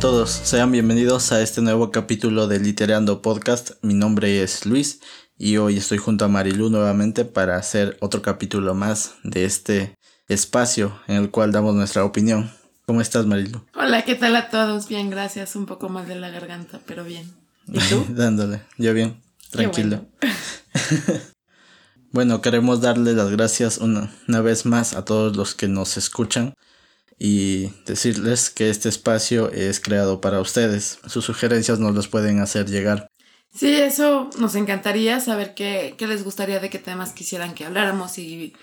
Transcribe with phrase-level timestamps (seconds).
[0.00, 3.72] A todos, sean bienvenidos a este nuevo capítulo de Literando Podcast.
[3.82, 5.02] Mi nombre es Luis
[5.36, 9.94] y hoy estoy junto a Marilu nuevamente para hacer otro capítulo más de este
[10.26, 12.50] espacio en el cual damos nuestra opinión.
[12.86, 13.62] ¿Cómo estás, Marilu?
[13.74, 14.88] Hola, ¿qué tal a todos?
[14.88, 15.54] Bien, gracias.
[15.54, 17.30] Un poco más de la garganta, pero bien.
[17.66, 18.06] ¿Y tú?
[18.08, 20.06] Dándole, yo bien, tranquilo.
[22.12, 22.40] Bueno.
[22.40, 26.54] queremos darle las gracias una, una vez más a todos los que nos escuchan
[27.22, 30.98] y decirles que este espacio es creado para ustedes.
[31.06, 33.08] Sus sugerencias nos las pueden hacer llegar.
[33.54, 38.16] Sí, eso nos encantaría saber qué, qué les gustaría de qué temas quisieran que habláramos
[38.16, 38.54] y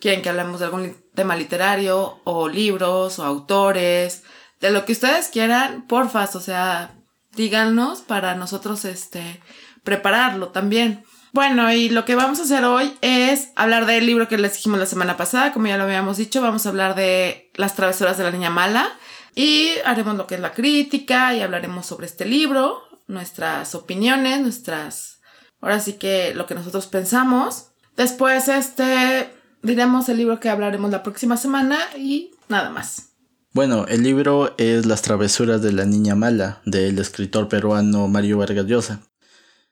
[0.00, 4.24] quieren que hablemos de algún tema literario o libros o autores,
[4.60, 6.96] de lo que ustedes quieran, porfas, o sea,
[7.36, 9.40] díganos para nosotros este
[9.84, 11.04] prepararlo también.
[11.32, 14.78] Bueno, y lo que vamos a hacer hoy es hablar del libro que les dijimos
[14.78, 18.24] la semana pasada, como ya lo habíamos dicho, vamos a hablar de Las travesuras de
[18.24, 18.90] la niña mala
[19.34, 25.20] y haremos lo que es la crítica y hablaremos sobre este libro, nuestras opiniones, nuestras
[25.62, 27.68] ahora sí que lo que nosotros pensamos.
[27.96, 33.14] Después este diremos el libro que hablaremos la próxima semana y nada más.
[33.54, 38.66] Bueno, el libro es Las travesuras de la niña mala del escritor peruano Mario Vargas
[38.66, 39.00] Llosa.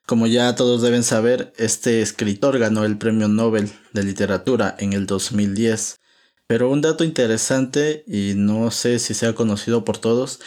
[0.06, 5.07] Como ya todos deben saber, este escritor ganó el Premio Nobel de Literatura en el
[5.07, 6.01] 2010.
[6.47, 10.41] Pero un dato interesante, y no sé si sea conocido por todos,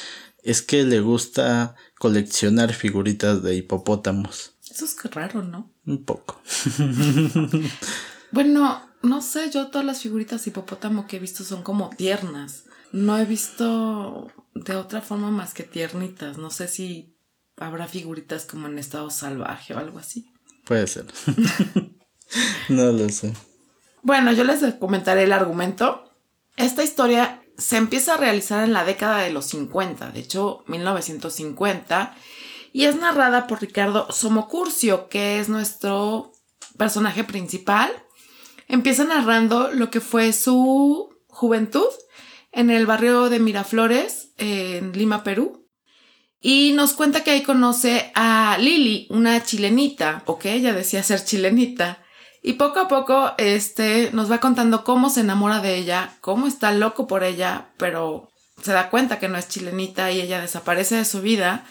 [0.43, 4.55] es que le gusta coleccionar figuritas de hipopótamos.
[4.69, 5.71] Eso es raro, ¿no?
[5.85, 6.41] Un poco.
[8.31, 12.65] bueno, no sé, yo todas las figuritas hipopótamo que he visto son como tiernas.
[12.91, 16.37] No he visto de otra forma más que tiernitas.
[16.37, 17.12] No sé si
[17.57, 20.31] habrá figuritas como en estado salvaje o algo así.
[20.65, 21.05] Puede ser.
[22.69, 23.33] no lo sé.
[24.01, 26.09] Bueno, yo les comentaré el argumento.
[26.57, 32.15] Esta historia se empieza a realizar en la década de los 50, de hecho 1950,
[32.73, 36.33] y es narrada por Ricardo Somocurcio, que es nuestro
[36.77, 37.91] personaje principal
[38.67, 41.87] empieza narrando lo que fue su juventud
[42.51, 45.62] en el barrio de Miraflores, en Lima, Perú.
[46.45, 51.23] Y nos cuenta que ahí conoce a Lili, una chilenita, o que ella decía ser
[51.23, 52.03] chilenita.
[52.41, 56.73] Y poco a poco, este, nos va contando cómo se enamora de ella, cómo está
[56.73, 58.29] loco por ella, pero
[58.61, 61.63] se da cuenta que no es chilenita y ella desaparece de su vida.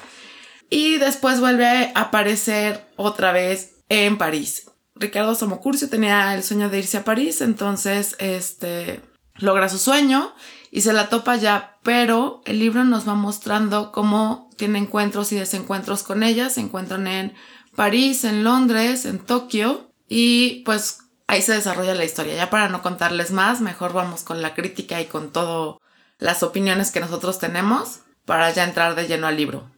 [0.71, 4.71] Y después vuelve a aparecer otra vez en París.
[4.95, 9.03] Ricardo Somocurcio tenía el sueño de irse a París, entonces este
[9.37, 10.35] logra su sueño
[10.75, 15.37] y se la topa ya, pero el libro nos va mostrando cómo tiene encuentros y
[15.37, 17.35] desencuentros con ella, se encuentran en
[17.77, 22.35] París, en Londres, en Tokio y pues ahí se desarrolla la historia.
[22.35, 25.77] Ya para no contarles más, mejor vamos con la crítica y con todas
[26.19, 29.71] las opiniones que nosotros tenemos para ya entrar de lleno al libro.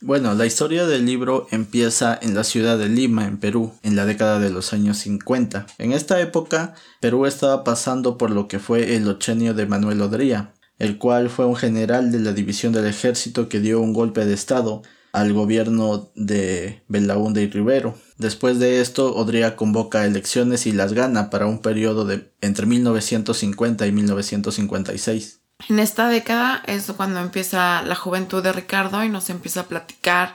[0.00, 4.06] Bueno, la historia del libro empieza en la ciudad de Lima, en Perú, en la
[4.06, 5.66] década de los años 50.
[5.78, 10.54] En esta época, Perú estaba pasando por lo que fue el ochenio de Manuel Odría,
[10.78, 14.34] el cual fue un general de la división del ejército que dio un golpe de
[14.34, 14.82] estado
[15.12, 17.98] al gobierno de Belaúnde y Rivero.
[18.18, 23.84] Después de esto, Odría convoca elecciones y las gana para un periodo de entre 1950
[23.88, 25.40] y 1956.
[25.66, 30.34] En esta década es cuando empieza la juventud de Ricardo y nos empieza a platicar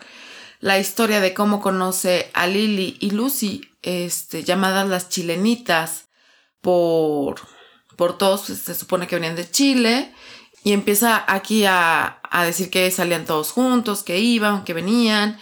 [0.59, 6.09] la historia de cómo conoce a Lily y Lucy, este, llamadas las chilenitas,
[6.61, 7.35] por,
[7.97, 10.13] por todos, pues, se supone que venían de Chile,
[10.63, 15.37] y empieza aquí a, a, decir que salían todos juntos, que iban, que venían,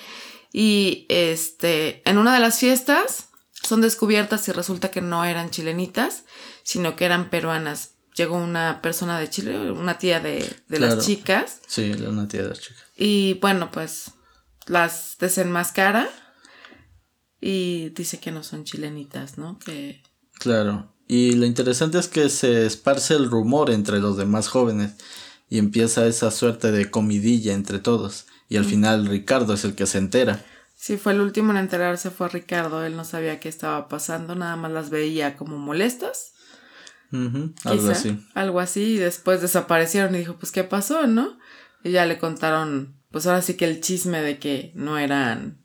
[0.52, 3.30] y este, en una de las fiestas
[3.62, 6.24] son descubiertas y resulta que no eran chilenitas,
[6.64, 11.62] sino que eran peruanas llegó una persona de Chile, una tía de, las chicas.
[11.68, 12.84] Sí, una tía de las chicas.
[12.96, 14.12] Y bueno, pues
[14.68, 16.10] las desenmascara
[17.40, 19.58] y dice que no son chilenitas, ¿no?
[19.60, 20.04] Que...
[20.34, 20.94] Claro.
[21.08, 24.94] Y lo interesante es que se esparce el rumor entre los demás jóvenes
[25.50, 28.28] y empieza esa suerte de comidilla entre todos.
[28.48, 30.46] Y al final Ricardo es el que se entera.
[30.76, 32.86] Sí, fue el último en enterarse, fue Ricardo.
[32.86, 36.34] Él no sabía qué estaba pasando, nada más las veía como molestas
[37.64, 38.20] algo así.
[38.34, 41.38] Algo así, y después desaparecieron y dijo, pues, ¿qué pasó, no?
[41.84, 45.60] Y ya le contaron, pues ahora sí que el chisme de que no eran...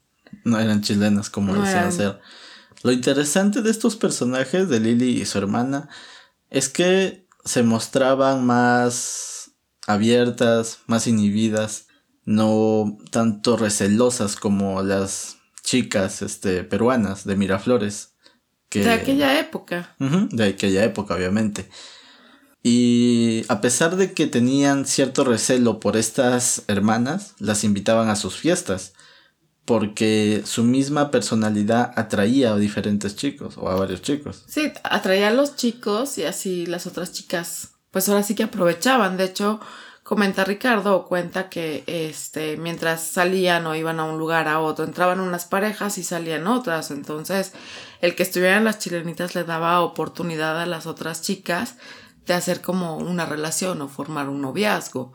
[0.45, 2.21] No eran chilenas como decían ser.
[2.83, 5.89] Lo interesante de estos personajes, de Lily y su hermana,
[6.51, 9.53] es que se mostraban más
[9.87, 11.87] abiertas, más inhibidas,
[12.25, 18.16] no tanto recelosas como las chicas este, peruanas de Miraflores
[18.71, 19.95] de aquella época.
[19.99, 21.69] de aquella época, obviamente.
[22.63, 28.37] Y a pesar de que tenían cierto recelo por estas hermanas, las invitaban a sus
[28.37, 28.93] fiestas,
[29.65, 34.45] porque su misma personalidad atraía a diferentes chicos o a varios chicos.
[34.49, 39.17] Sí, atraía a los chicos y así las otras chicas, pues ahora sí que aprovechaban.
[39.17, 39.61] De hecho,
[40.07, 44.85] comenta Ricardo o cuenta que este mientras salían o iban a un lugar a otro
[44.85, 47.53] entraban unas parejas y salían otras entonces
[48.01, 51.77] el que estuvieran las chilenitas le daba oportunidad a las otras chicas
[52.27, 55.13] de hacer como una relación o formar un noviazgo,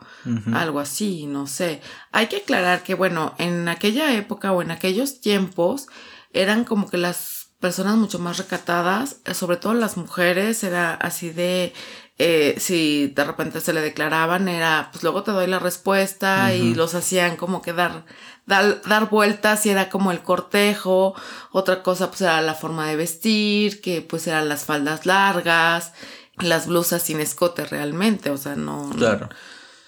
[0.54, 1.82] algo así, no sé.
[2.10, 5.88] Hay que aclarar que, bueno, en aquella época o en aquellos tiempos
[6.32, 11.74] eran como que las personas mucho más recatadas, sobre todo las mujeres, era así de,
[12.18, 16.74] eh, si de repente se le declaraban, era, pues luego te doy la respuesta y
[16.74, 17.72] los hacían como que
[18.46, 21.14] dar, dar, vueltas y era como el cortejo,
[21.52, 25.92] otra cosa pues era la forma de vestir, que pues eran las faldas largas,
[26.38, 29.28] las blusas sin escote realmente, o sea, no, Claro.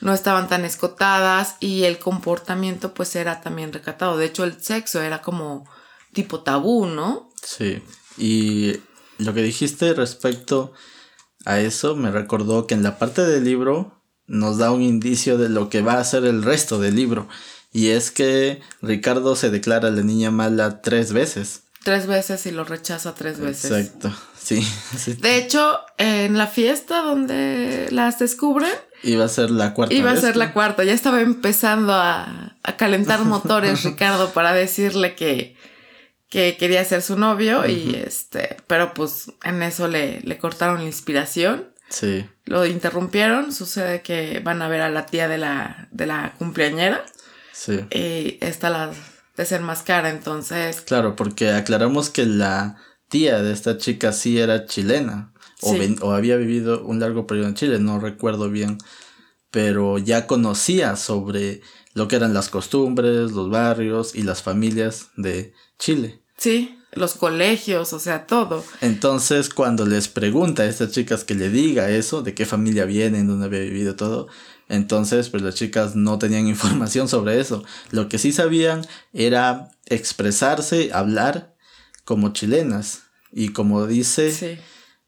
[0.00, 4.16] no estaban tan escotadas y el comportamiento pues era también recatado.
[4.16, 5.68] De hecho, el sexo era como
[6.12, 7.30] tipo tabú, ¿no?
[7.42, 7.82] Sí.
[8.16, 8.76] Y
[9.18, 10.72] lo que dijiste respecto
[11.44, 15.48] a eso me recordó que en la parte del libro nos da un indicio de
[15.48, 17.28] lo que va a ser el resto del libro.
[17.74, 21.64] Y es que Ricardo se declara la niña mala tres veces.
[21.82, 23.68] Tres veces y lo rechaza tres veces.
[23.68, 24.14] Exacto.
[24.40, 24.62] Sí.
[24.96, 25.14] sí.
[25.14, 28.70] De hecho, en la fiesta donde las descubren,
[29.02, 30.84] Iba a ser la cuarta iba a ser la cuarta.
[30.84, 35.56] Ya estaba empezando a, a calentar motores Ricardo para decirle que,
[36.30, 40.84] que quería ser su novio y este, pero pues en eso le, le cortaron la
[40.84, 41.74] inspiración.
[41.88, 42.24] Sí.
[42.44, 43.52] Lo interrumpieron.
[43.52, 47.04] Sucede que van a ver a la tía de la, de la cumpleañera
[47.56, 47.80] Sí.
[47.90, 48.90] y esta la
[49.36, 50.10] desenmascara.
[50.10, 52.76] Entonces, Claro, porque aclaramos que la
[53.08, 55.32] tía de esta chica sí era chilena.
[55.62, 55.78] O, Sí.
[55.78, 58.78] ven- o había vivido un largo periodo en Chile, no recuerdo bien.
[59.50, 61.60] Pero ya conocía sobre
[61.94, 66.20] lo que eran las costumbres, los barrios y las familias de Chile.
[66.36, 68.64] sí, los colegios, o sea, todo.
[68.80, 73.26] Entonces, cuando les pregunta a estas chicas que le diga eso, de qué familia vienen,
[73.26, 74.28] dónde había vivido todo,
[74.74, 77.64] entonces, pues las chicas no tenían información sobre eso.
[77.90, 81.54] Lo que sí sabían era expresarse, hablar
[82.04, 83.02] como chilenas.
[83.32, 84.58] Y como dice Sí.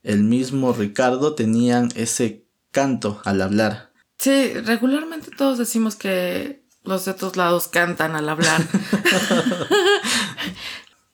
[0.02, 3.92] el mismo Ricardo, tenían ese canto al hablar.
[4.18, 8.62] Sí, regularmente todos decimos que los de otros lados cantan al hablar.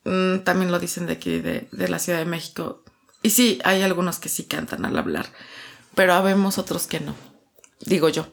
[0.05, 2.83] Mm, También lo dicen de aquí, de, de la Ciudad de México.
[3.23, 5.27] Y sí, hay algunos que sí cantan al hablar,
[5.95, 7.15] pero habemos otros que no,
[7.85, 8.27] digo yo.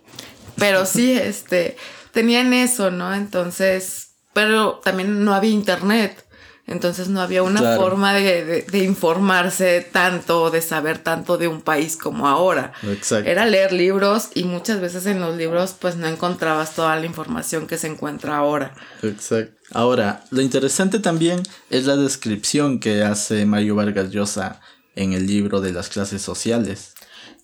[0.57, 1.77] Pero sí, este,
[2.11, 3.13] tenían eso, ¿no?
[3.13, 6.25] Entonces, pero también no había internet.
[6.67, 7.81] Entonces no había una Claro.
[7.81, 12.73] forma de, de- de informarse tanto, de saber tanto de un país como ahora.
[12.83, 13.27] Exacto.
[13.27, 17.65] Era leer libros y muchas veces en los libros pues no encontrabas toda la información
[17.65, 18.75] que se encuentra ahora.
[19.01, 19.57] Exacto.
[19.71, 24.61] Ahora, lo interesante también es la descripción que hace Mario Vargas Llosa
[24.95, 26.93] en el libro de las clases sociales.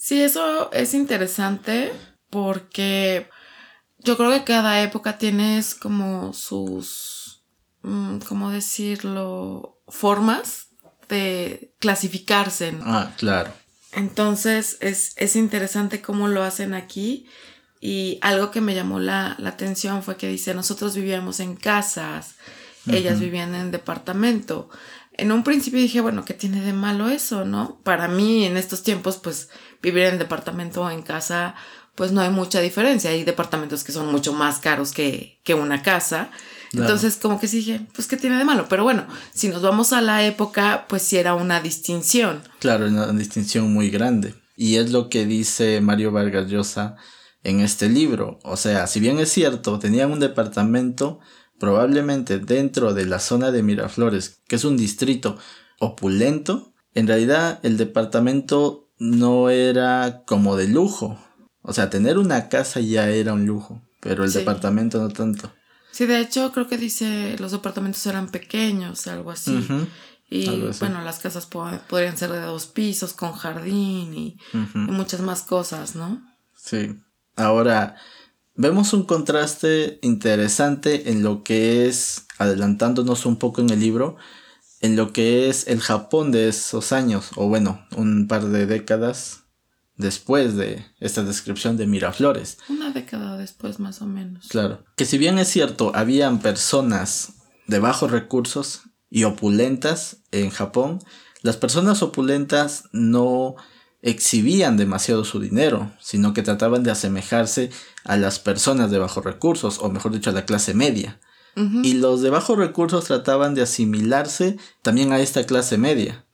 [0.05, 1.91] Sí, eso es interesante
[2.29, 3.27] porque
[3.97, 7.43] yo creo que cada época tienes como sus,
[7.81, 9.81] mm, ¿cómo decirlo?
[9.87, 10.67] Formas
[11.09, 12.73] de clasificarse.
[12.73, 12.83] ¿no?
[12.85, 13.51] Ah, claro.
[13.93, 17.25] Entonces es, es interesante cómo lo hacen aquí.
[17.81, 22.35] Y algo que me llamó la, la atención fue que dice, nosotros vivíamos en casas,
[22.85, 24.69] ellas vivían en departamento.
[25.17, 27.79] En un principio dije, bueno, ¿qué tiene de malo eso, no?
[27.83, 29.49] Para mí en estos tiempos, pues
[29.85, 31.55] vivir en departamento o en casa,
[31.95, 33.11] pues no hay mucha diferencia.
[33.11, 36.29] Hay departamentos que son mucho más caros que, que una casa.
[36.71, 36.87] Claro.
[36.87, 38.65] Entonces, como que sí dije, pues ¿qué tiene de malo?
[38.67, 42.41] Pero bueno, si nos vamos a la época, pues sí era una distinción.
[42.59, 44.33] Claro, una distinción muy grande.
[44.57, 46.95] Y es lo que dice Mario Vargas Llosa
[47.43, 48.39] en este libro.
[48.43, 51.19] O sea, si bien es cierto, tenían un departamento
[51.59, 55.37] probablemente dentro de la zona de Miraflores, que es un distrito
[55.79, 61.19] opulento, en realidad el departamento no era como de lujo.
[61.61, 64.39] O sea, tener una casa ya era un lujo, pero el Sí.
[64.39, 65.51] departamento no tanto.
[65.91, 69.65] Sí, de hecho, creo que dice los departamentos eran pequeños, algo así.
[70.29, 70.79] Y algo así.
[70.79, 74.37] bueno, las casas po- podrían ser de dos pisos, con jardín y
[74.73, 76.21] muchas más cosas, ¿no?
[76.55, 76.99] Sí.
[77.35, 77.95] Ahora,
[78.55, 84.17] vemos un contraste interesante en lo que es, adelantándonos un poco en el libro,
[84.85, 89.45] en lo que es el Japón de esos años, o bueno, un par de décadas
[89.97, 92.59] después de esta descripción de Miraflores.
[92.69, 94.47] Una década después, más o menos.
[94.47, 94.85] Claro.
[94.95, 97.33] Que si bien es cierto, habían personas
[97.65, 100.99] de bajos recursos y opulentas en Japón,
[101.41, 103.55] las personas opulentas no
[104.03, 107.71] exhibían demasiado su dinero, sino que trataban de asemejarse
[108.03, 111.19] a las personas de bajos recursos, o mejor dicho, a la clase media.
[111.55, 116.25] Y los de bajos recursos trataban de asimilarse también a esta clase media.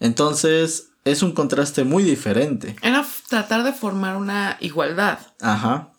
[0.00, 2.76] Entonces, es un contraste muy diferente.
[2.82, 5.18] Era tratar de formar una igualdad.
[5.40, 5.92] Ajá.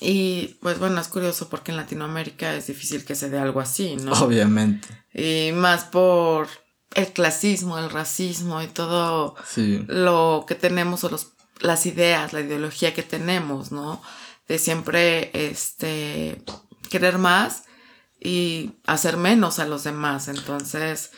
[0.00, 3.96] Y pues bueno, es curioso porque en Latinoamérica es difícil que se dé algo así,
[3.96, 4.12] ¿no?
[4.12, 4.88] Obviamente.
[5.12, 6.48] Y más por
[6.94, 9.34] el clasismo, el racismo y todo
[9.88, 14.02] lo que tenemos o los, las ideas, la ideología que tenemos, ¿no?
[14.48, 16.42] De siempre este
[16.88, 17.64] querer más
[18.22, 20.28] y hacer menos a los demás.
[20.28, 21.10] Entonces,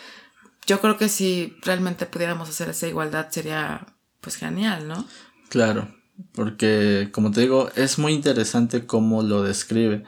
[0.67, 3.87] yo creo que si realmente pudiéramos hacer esa igualdad sería
[4.21, 5.07] pues genial, ¿no?
[5.51, 5.95] Claro,
[6.33, 10.05] porque como te digo, es muy interesante cómo lo describe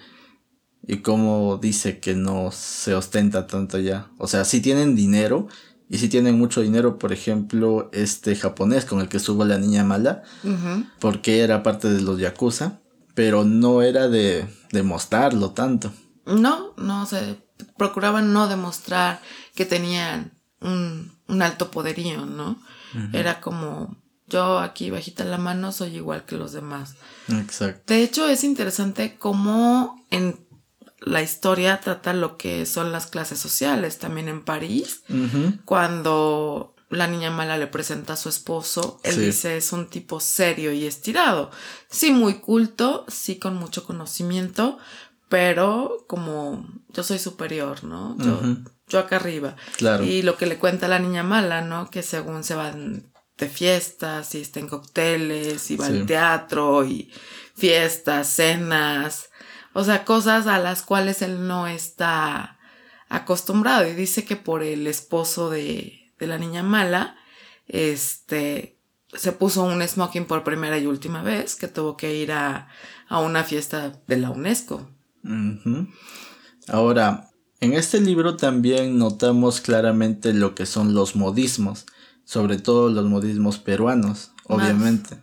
[0.87, 4.09] y cómo dice que no se ostenta tanto ya.
[4.19, 5.49] O sea, si tienen dinero
[5.89, 9.85] y si tienen mucho dinero, por ejemplo, este japonés con el que estuvo la niña
[9.85, 10.23] mala,
[10.99, 12.81] porque era parte de los yakuza,
[13.15, 15.93] pero no era de demostrarlo tanto.
[16.27, 17.39] No, no, se
[17.77, 19.21] procuraban no demostrar
[19.55, 22.61] que tenían un, alto poderío, ¿no?
[23.13, 26.95] Era como, yo aquí bajita la mano soy igual que los demás.
[27.29, 27.93] Exacto.
[27.93, 30.47] De hecho, es interesante cómo en
[31.01, 33.99] la historia trata lo que son las clases sociales.
[33.99, 35.03] También en París,
[35.65, 40.73] cuando la niña mala le presenta a su esposo, él dice es un tipo serio
[40.73, 41.51] y estirado.
[41.91, 44.79] Sí, muy culto, sí con mucho conocimiento,
[45.29, 48.17] pero como yo soy superior, ¿no?
[48.19, 48.41] Yo,
[48.89, 49.57] yo acá arriba.
[49.77, 50.05] Claro.
[50.05, 51.91] Y lo que le cuenta la niña mala, ¿no?
[51.91, 57.13] Que según se van de fiestas y está en cócteles y va al teatro y
[57.55, 59.31] fiestas, cenas,
[59.73, 62.59] o sea, cosas a las cuales él no está
[63.09, 67.17] acostumbrado y dice que por el esposo de, de la niña mala,
[67.69, 68.79] este,
[69.13, 72.69] se puso un smoking por primera y última vez, que tuvo que ir a,
[73.09, 74.89] a una fiesta de la UNESCO.
[76.69, 77.31] Ahora,
[77.61, 81.87] en este libro también notamos claramente lo que son los modismos,
[82.25, 85.19] sobre todo los modismos peruanos, obviamente,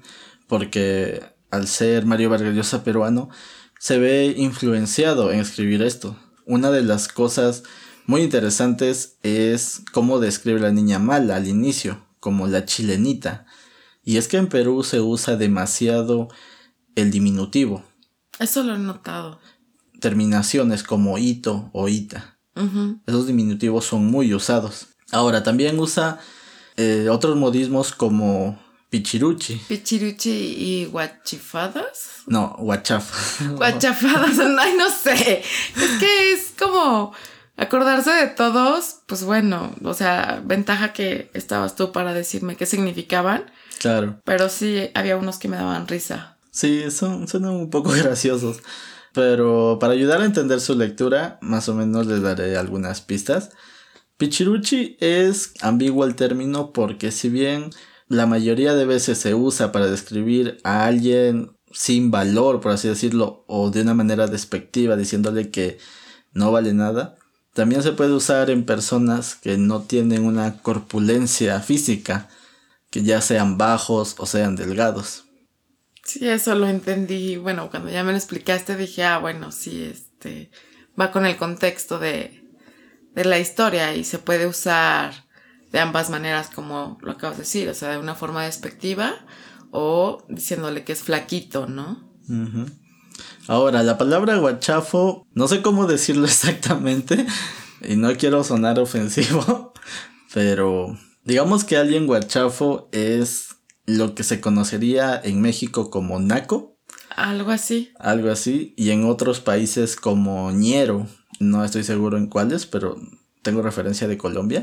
[0.48, 1.22] porque
[1.52, 3.30] al ser Mario Vargas Llosa peruano,
[3.78, 6.18] se ve influenciado en escribir esto.
[6.46, 7.64] Una de las cosas
[8.06, 13.46] muy interesantes es cómo describe la niña mala al inicio, como la chilenita.
[14.04, 16.30] Y es que en Perú se usa demasiado
[16.96, 17.84] el diminutivo.
[18.40, 19.40] Eso lo he notado
[20.04, 22.38] terminaciones como ito o ita.
[23.08, 24.88] Esos diminutivos son muy usados.
[25.14, 26.20] Ahora, también usa
[26.76, 29.62] eh, otros modismos como pichiruchi.
[29.70, 32.24] Pichiruchi y guachifadas.
[32.28, 33.42] No, guachaf.
[33.56, 35.42] Guachafadas, ay, no sé.
[35.42, 37.14] Es que es como
[37.56, 43.50] acordarse de todos, pues bueno, o sea, ventaja que estabas tú para decirme qué significaban.
[43.80, 44.20] Claro.
[44.26, 46.38] Pero sí, había unos que me daban risa.
[46.52, 48.58] Sí, son, son un poco graciosos.
[49.14, 53.52] Pero para ayudar a entender su lectura, más o menos les daré algunas pistas.
[54.18, 57.70] Pichiruchi es ambiguo el término porque si bien
[58.08, 63.44] la mayoría de veces se usa para describir a alguien sin valor, por así decirlo,
[63.48, 65.80] o de una manera despectiva, diciéndole que
[66.34, 67.16] no vale nada,
[67.54, 72.30] también se puede usar en personas que no tienen una corpulencia física,
[72.90, 75.26] que ya sean bajos o sean delgados.
[76.04, 77.38] Sí, eso lo entendí.
[77.38, 80.52] Bueno, cuando ya me lo explicaste dije, ah, bueno, sí, este,
[81.00, 82.44] va con el contexto de,
[83.14, 85.14] de la historia y se puede usar
[85.72, 89.26] de ambas maneras, como lo acabas de decir, o sea, de una forma despectiva
[89.72, 92.14] o diciéndole que es flaquito, ¿no?
[93.48, 97.26] Ahora, la palabra guachafo, no sé cómo decirlo exactamente
[97.82, 99.74] y no quiero sonar ofensivo,
[100.34, 103.53] pero digamos que alguien guachafo es
[103.86, 106.78] lo que se conocería en México como naco.
[107.16, 107.92] Algo así.
[108.00, 108.74] Algo así.
[108.78, 111.08] Y en otros países como ñero.
[111.40, 112.98] No estoy seguro en cuáles, pero
[113.42, 114.62] tengo referencia de Colombia.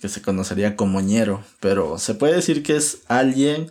[0.00, 1.44] Que se conocería como ñero.
[1.60, 3.70] Pero se puede decir que es alguien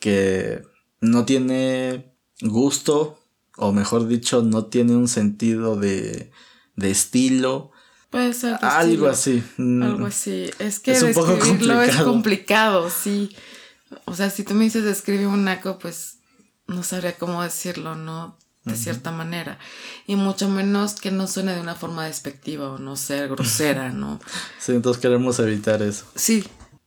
[0.00, 0.62] que
[1.00, 3.18] no tiene gusto.
[3.56, 6.30] O mejor dicho, no tiene un sentido de,
[6.76, 7.72] de estilo.
[8.10, 8.56] Puede ser.
[8.62, 9.42] Algo así.
[9.58, 10.50] Algo así.
[10.58, 13.30] Es que describirlo es complicado, sí.
[14.04, 16.18] O sea, si tú me dices describe un naco, pues
[16.66, 18.36] no sabría cómo decirlo, ¿no?
[18.64, 19.58] De cierta manera.
[20.06, 24.20] Y mucho menos que no suene de una forma despectiva o no ser grosera, ¿no?
[24.58, 26.04] sí, entonces queremos evitar eso.
[26.14, 26.44] Sí.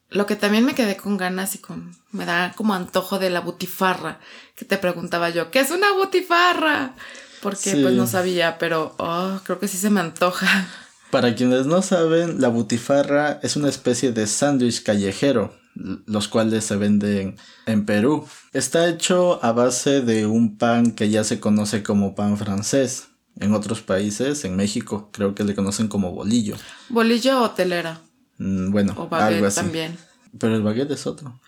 [0.10, 1.96] Lo que también me quedé con ganas y con.
[2.12, 4.20] me da como antojo de la butifarra.
[4.55, 6.93] Que te preguntaba yo, ¿qué es una butifarra?
[7.41, 10.67] Porque pues no sabía, pero oh, creo que sí se me antoja.
[11.10, 16.75] Para quienes no saben, la butifarra es una especie de sándwich callejero los cuales se
[16.75, 18.25] venden en Perú.
[18.53, 23.07] Está hecho a base de un pan que ya se conoce como pan francés.
[23.39, 26.55] En otros países, en México, creo que le conocen como bolillo.
[26.89, 28.01] ¿Bolillo o telera?
[28.37, 29.55] Mm, bueno, o algo así.
[29.55, 29.97] también.
[30.37, 31.39] Pero el baguette es otro.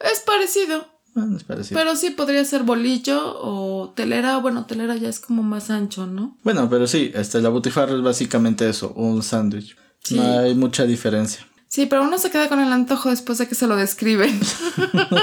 [0.00, 0.86] Es parecido.
[1.14, 1.78] Bueno, es parecido.
[1.78, 4.38] Pero sí podría ser bolillo o telera.
[4.38, 6.38] Bueno, telera ya es como más ancho, ¿no?
[6.42, 9.76] Bueno, pero sí, este, la butifarra es básicamente eso, un sándwich.
[10.10, 11.46] No hay mucha diferencia.
[11.72, 14.38] Sí, pero uno se queda con el antojo después de que se lo describen.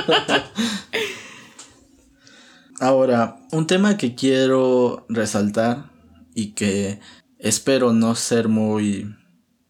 [2.79, 5.91] Ahora, un tema que quiero resaltar
[6.33, 7.01] y que
[7.37, 9.15] espero no ser muy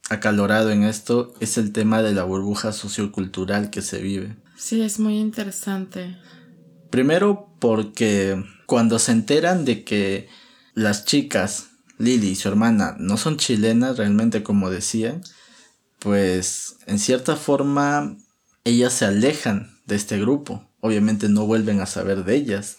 [0.09, 4.37] acalorado en esto es el tema de la burbuja sociocultural que se vive.
[4.55, 6.17] Sí, es muy interesante.
[6.89, 10.29] Primero porque cuando se enteran de que
[10.75, 15.23] las chicas, Lily y su hermana, no son chilenas realmente como decían,
[15.99, 18.17] pues en cierta forma
[18.63, 20.65] ellas se alejan de este grupo.
[20.79, 22.77] Obviamente no vuelven a saber de ellas.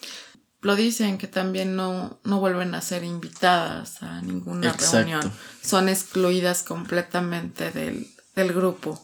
[0.62, 5.32] Lo dicen que también no, no vuelven a ser invitadas a ninguna reunión.
[5.62, 9.00] Son excluidas completamente del, del grupo.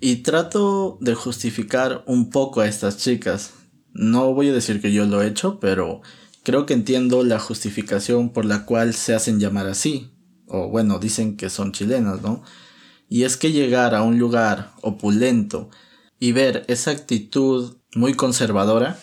[0.00, 3.52] Y trato de justificar un poco a estas chicas.
[3.92, 6.02] No voy a decir que yo lo he hecho, pero
[6.44, 10.12] creo que entiendo la justificación por la cual se hacen llamar así.
[10.46, 12.42] O bueno, dicen que son chilenas, ¿no?
[13.08, 15.70] Y es que llegar a un lugar opulento
[16.18, 18.98] y ver esa actitud muy conservadora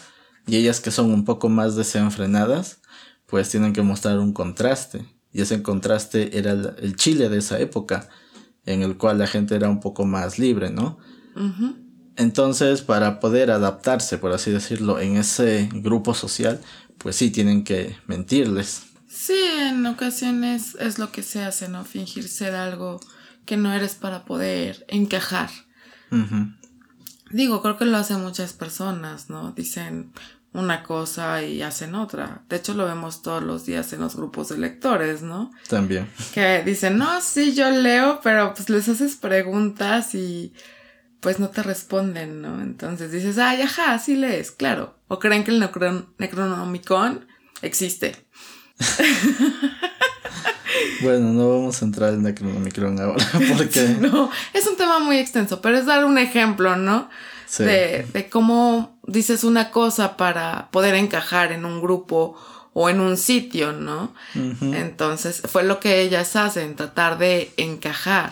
[0.48, 2.82] y ellas que son un poco más desenfrenadas,
[3.26, 5.06] pues tienen que mostrar un contraste.
[5.32, 8.10] Y ese contraste era el, Chile de esa época
[8.66, 10.98] en el cual la gente era un poco más libre, ¿no?
[12.18, 16.60] Entonces, para poder adaptarse, por así decirlo, en ese grupo social,
[16.98, 18.84] pues sí tienen que mentirles.
[19.08, 21.86] Sí, en ocasiones es lo que se hace, ¿no?
[21.86, 23.00] Fingir ser algo
[23.52, 25.50] que no eres para poder encajar.
[27.32, 29.52] Digo, creo que lo hacen muchas personas, ¿no?
[29.52, 30.14] Dicen
[30.54, 32.46] una cosa y hacen otra.
[32.48, 35.52] De hecho, lo vemos todos los días en los grupos de lectores, ¿no?
[35.68, 36.10] También.
[36.34, 40.54] Que dicen, no, sí, yo leo, pero pues les haces preguntas y
[41.20, 42.62] pues no te responden, ¿no?
[42.62, 44.98] Entonces dices, ay, ajá, sí lees, claro.
[45.10, 47.28] O creen que el Necronomicon
[47.62, 48.16] existe.
[51.02, 53.26] bueno, no vamos a entrar en Necronomicon ahora
[53.58, 53.98] porque...
[54.00, 57.10] no, es un tema muy extenso, pero es dar un ejemplo, ¿no?
[57.58, 62.38] De, de cómo dices una cosa para poder encajar en un grupo
[62.74, 64.14] o en un sitio, ¿no?
[64.34, 68.32] Entonces fue lo que ellas hacen, tratar de encajar.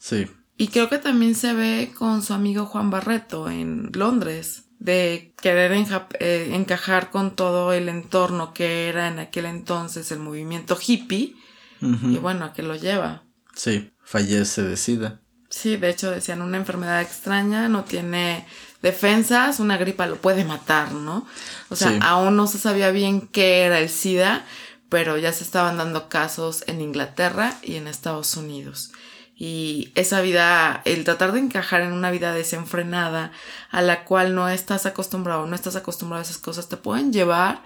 [0.00, 0.26] Sí.
[0.56, 5.72] Y creo que también se ve con su amigo Juan Barreto en Londres, de querer
[6.18, 11.36] eh, encajar con todo el entorno que era en aquel entonces el movimiento hippie.
[11.80, 13.24] Y bueno, ¿a qué lo lleva?
[13.54, 15.20] Sí, fallece de SIDA.
[15.48, 18.46] Sí, de hecho decían una enfermedad extraña, no tiene
[18.82, 21.26] defensas, una gripa lo puede matar, ¿no?
[21.70, 24.44] O sea, aún no se sabía bien qué era el SIDA,
[24.88, 28.92] pero ya se estaban dando casos en Inglaterra y en Estados Unidos.
[29.34, 33.32] Y esa vida, el tratar de encajar en una vida desenfrenada
[33.70, 37.62] a la cual no estás acostumbrado, no estás acostumbrado a esas cosas, te pueden llevar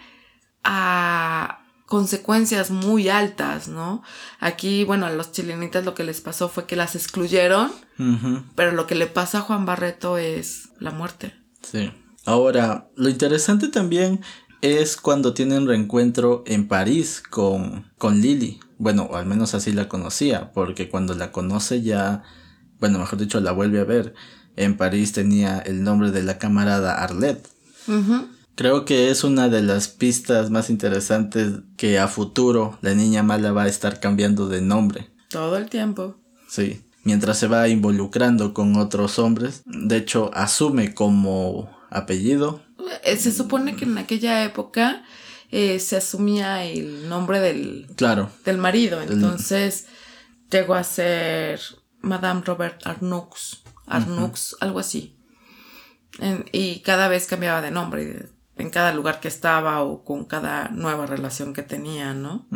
[0.63, 4.03] a consecuencias muy altas, ¿no?
[4.41, 7.71] Aquí, bueno, a los chilenitas lo que les pasó fue que las excluyeron,
[8.55, 11.35] pero lo que le pasa a Juan Barreto es la muerte.
[11.63, 11.93] Sí.
[12.25, 14.21] Ahora, lo interesante también
[14.63, 18.61] es cuando tienen reencuentro en París con, con Lily.
[18.79, 22.23] Bueno, al menos así la conocía, porque cuando la conoce ya,
[22.81, 24.15] bueno, mejor dicho, la vuelve a ver.
[24.57, 27.47] En París tenía el nombre de la camarada Arlette.
[28.57, 33.53] Creo que es una de las pistas más interesantes que a futuro la niña mala
[33.53, 35.11] va a estar cambiando de nombre.
[35.29, 36.17] Todo el tiempo.
[36.49, 39.63] Sí, mientras se va involucrando con otros hombres.
[39.67, 42.63] De hecho, asume como apellido.
[43.03, 45.05] Eh, se supone que en aquella época
[45.51, 49.03] eh, se asumía el nombre del, claro, del marido.
[49.03, 49.87] Entonces
[50.49, 51.61] llegó a ser
[52.03, 53.65] Madame Robert Arnoux.
[53.87, 55.17] Arnoux, algo así.
[56.53, 61.07] y cada vez cambiaba de nombre en cada lugar que estaba o con cada nueva
[61.07, 62.47] relación que tenía, ¿no?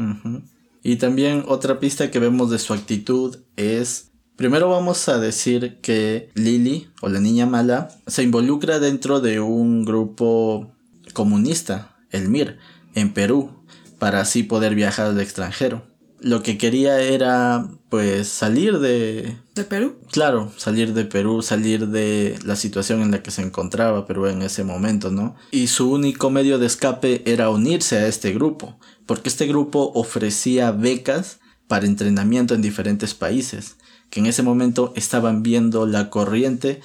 [0.83, 6.31] Y también otra pista que vemos de su actitud es, primero vamos a decir que
[6.35, 10.73] Lily, o la niña mala, se involucra dentro de un grupo
[11.13, 12.59] comunista, el MIR,
[12.95, 13.51] en Perú,
[13.99, 15.88] para así poder viajar al extranjero
[16.21, 19.37] lo que quería era pues salir de...
[19.55, 19.97] ¿De Perú?
[20.11, 24.43] Claro, salir de Perú, salir de la situación en la que se encontraba Perú en
[24.43, 25.37] ese momento, ¿no?
[25.51, 30.73] Y su único medio de escape era unirse a este grupo, porque este grupo ofrecía
[30.73, 33.77] becas para entrenamiento en diferentes países,
[34.11, 36.81] que en ese momento estaban viendo la corriente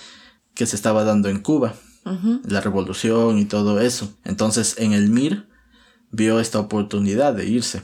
[0.54, 1.74] que se estaba dando en Cuba,
[2.46, 4.13] la revolución y todo eso.
[4.26, 5.48] Entonces en el MIR
[6.12, 7.82] vio esta oportunidad de irse.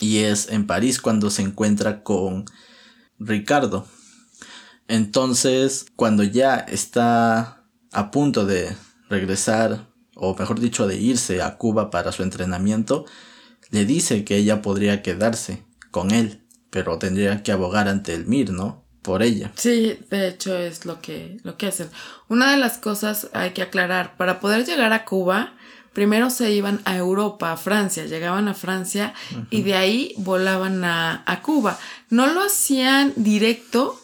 [0.00, 2.44] Y es en París cuando se encuentra con
[3.18, 3.86] Ricardo.
[4.88, 8.76] Entonces, cuando ya está a punto de
[9.08, 13.06] regresar, o mejor dicho, de irse a Cuba para su entrenamiento,
[13.70, 18.50] le dice que ella podría quedarse con él, pero tendría que abogar ante el MIR,
[18.50, 18.84] ¿no?
[19.02, 19.52] Por ella.
[19.54, 21.90] Sí, de hecho es lo que, lo que hacen.
[22.28, 25.54] Una de las cosas hay que aclarar, para poder llegar a Cuba,
[25.94, 29.14] primero se iban a Europa, a Francia, llegaban a Francia
[29.50, 31.78] y de ahí volaban a, a Cuba.
[32.10, 33.98] No lo hacían directo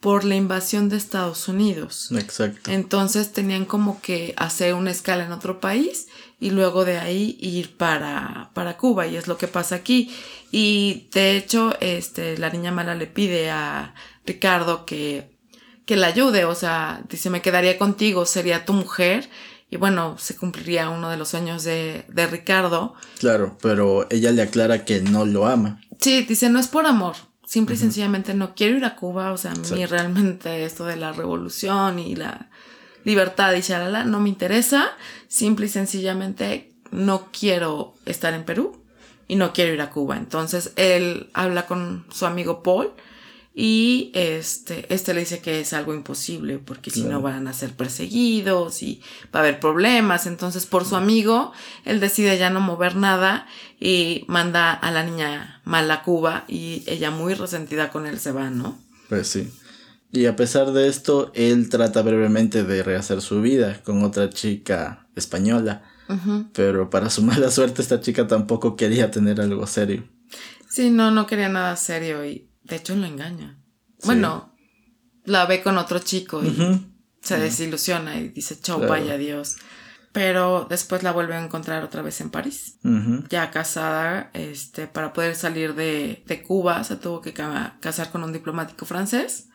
[0.00, 2.10] por la invasión de Estados Unidos.
[2.12, 2.70] Exacto.
[2.70, 6.08] Entonces tenían como que hacer una escala en otro país
[6.40, 10.10] y luego de ahí ir para, para Cuba y es lo que pasa aquí.
[10.50, 15.30] Y de hecho, este, la niña mala le pide a Ricardo que,
[15.84, 19.28] que la ayude, o sea, dice, me quedaría contigo, sería tu mujer.
[19.70, 22.94] Y bueno, se cumpliría uno de los sueños de, de Ricardo.
[23.18, 25.80] Claro, pero ella le aclara que no lo ama.
[26.00, 27.14] Sí, dice, no es por amor,
[27.50, 30.94] Simple y sencillamente no quiero ir a Cuba, o sea, a mí realmente esto de
[30.94, 32.48] la revolución y la
[33.02, 34.92] libertad y shalala no me interesa.
[35.26, 38.84] Simple y sencillamente no quiero estar en Perú
[39.26, 40.16] y no quiero ir a Cuba.
[40.16, 42.92] Entonces él habla con su amigo Paul
[43.62, 47.74] y este, este le dice que es algo imposible porque si no van a ser
[47.74, 49.02] perseguidos y
[49.34, 50.24] va a haber problemas.
[50.24, 51.52] Entonces, por su amigo,
[51.84, 53.46] él decide ya no mover nada
[53.78, 58.32] y manda a la niña mal a Cuba y ella muy resentida con él se
[58.32, 58.78] va, ¿no?
[59.10, 59.52] Pues sí.
[60.10, 65.06] Y a pesar de esto, él trata brevemente de rehacer su vida con otra chica
[65.16, 65.82] española.
[66.54, 70.08] Pero para su mala suerte, esta chica tampoco quería tener algo serio.
[70.70, 73.58] Sí, no, no quería nada serio y de hecho, lo engaña.
[74.04, 74.54] Bueno,
[75.24, 76.86] la ve con otro chico y
[77.20, 79.56] se desilusiona y dice, chau, vaya Dios.
[80.12, 82.78] Pero después la vuelve a encontrar otra vez en París.
[83.28, 88.32] Ya casada, este, para poder salir de, de Cuba, se tuvo que casar con un
[88.32, 89.48] diplomático francés.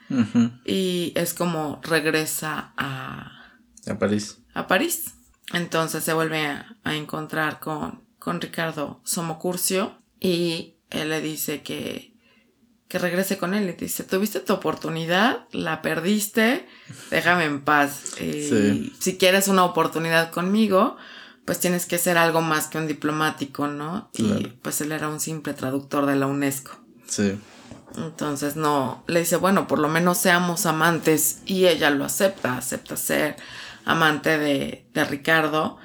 [0.66, 3.58] Y es como regresa a...
[3.88, 4.38] A París.
[4.54, 5.16] A París.
[5.54, 12.15] Entonces se vuelve a, a encontrar con, con Ricardo Somocurcio y él le dice que
[12.88, 16.68] que regrese con él y dice, tuviste tu oportunidad, la perdiste,
[17.10, 18.14] déjame en paz.
[18.20, 20.98] Eh, si quieres una oportunidad conmigo,
[21.46, 24.10] pues tienes que ser algo más que un diplomático, ¿no?
[24.14, 26.72] Y pues él era un simple traductor de la UNESCO.
[27.08, 27.38] Sí.
[27.98, 32.98] Entonces no, le dice, bueno, por lo menos seamos amantes y ella lo acepta, acepta
[32.98, 33.36] ser
[33.86, 35.78] amante de, de Ricardo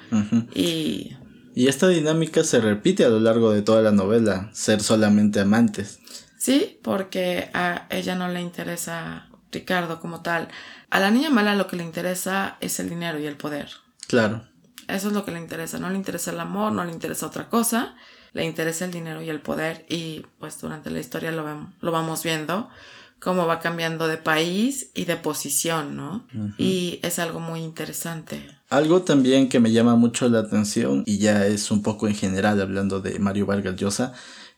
[0.53, 1.15] y...
[1.53, 5.99] Y esta dinámica se repite a lo largo de toda la novela, ser solamente amantes.
[6.41, 10.47] Sí, porque a ella no le interesa Ricardo como tal.
[10.89, 13.69] A la niña mala lo que le interesa es el dinero y el poder.
[14.07, 14.41] Claro.
[14.87, 15.77] Eso es lo que le interesa.
[15.77, 17.93] No le interesa el amor, no le interesa otra cosa.
[18.33, 19.85] Le interesa el dinero y el poder.
[19.87, 22.71] Y pues durante la historia lo, vemos, lo vamos viendo
[23.19, 26.25] cómo va cambiando de país y de posición, ¿no?
[26.57, 28.43] Y es algo muy interesante.
[28.69, 32.59] Algo también que me llama mucho la atención, y ya es un poco en general
[32.59, 34.13] hablando de Mario Vargas Llosa,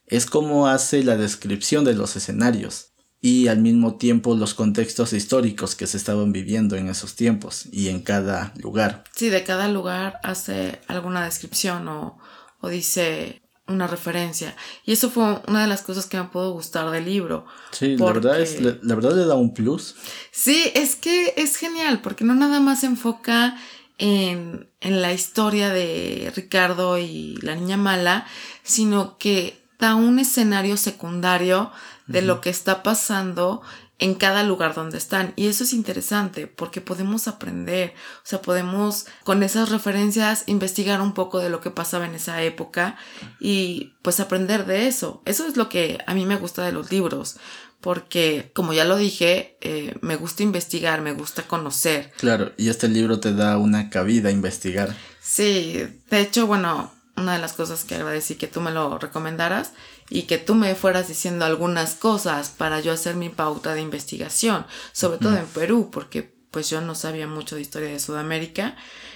[0.08, 5.76] es como hace la descripción de los escenarios y al mismo tiempo los contextos históricos
[5.76, 9.06] que se estaban viviendo en esos tiempos y en cada lugar.
[9.16, 12.18] Sí, de cada lugar hace alguna descripción o,
[12.60, 14.56] o dice una referencia.
[14.86, 17.46] Y eso fue una de las cosas que me pudo gustar del libro.
[17.72, 19.96] Sí, la, verdad es, la, verdad le da un plus.
[20.32, 23.58] Sí, es que es genial, porque no nada más se enfoca
[24.00, 28.28] en, en la historia de Ricardo y la niña mala,
[28.64, 31.72] sino que un escenario secundario
[32.08, 33.62] de lo que está pasando
[34.00, 35.34] en cada lugar donde están.
[35.36, 41.14] Y eso es interesante porque podemos aprender, o sea, podemos con esas referencias investigar un
[41.14, 42.98] poco de lo que pasaba en esa época
[43.40, 45.22] y pues aprender de eso.
[45.26, 47.38] Eso es lo que a mí me gusta de los libros.
[47.80, 52.14] Porque, como ya lo dije, eh, me gusta investigar, me gusta conocer.
[52.18, 54.96] Claro, y este libro te da una cabida a investigar.
[55.22, 59.74] Sí, de hecho, bueno, una de las cosas que agradecí que tú me lo recomendaras
[60.10, 64.66] y que tú me fueras diciendo algunas cosas para yo hacer mi pauta de investigación,
[64.92, 68.76] sobre todo en Perú, porque pues yo no sabía mucho de historia de Sudamérica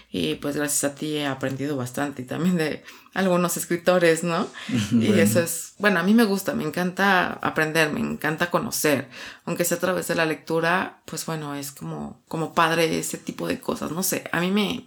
[0.10, 2.84] y pues gracias a ti he aprendido bastante y también de
[3.14, 4.48] algunos escritores, ¿no?
[4.92, 9.10] Y eso es, bueno, a mí me gusta, me encanta aprender, me encanta conocer,
[9.46, 13.48] aunque sea a través de la lectura, pues bueno, es como, como padre ese tipo
[13.48, 14.86] de cosas, no sé, a mí me,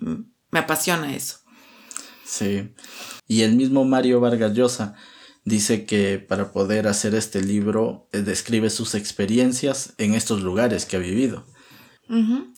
[0.50, 1.39] me apasiona eso.
[2.30, 2.74] Sí.
[3.26, 4.94] Y el mismo Mario Vargas Llosa
[5.44, 10.96] dice que para poder hacer este libro eh, describe sus experiencias en estos lugares que
[10.96, 11.44] ha vivido.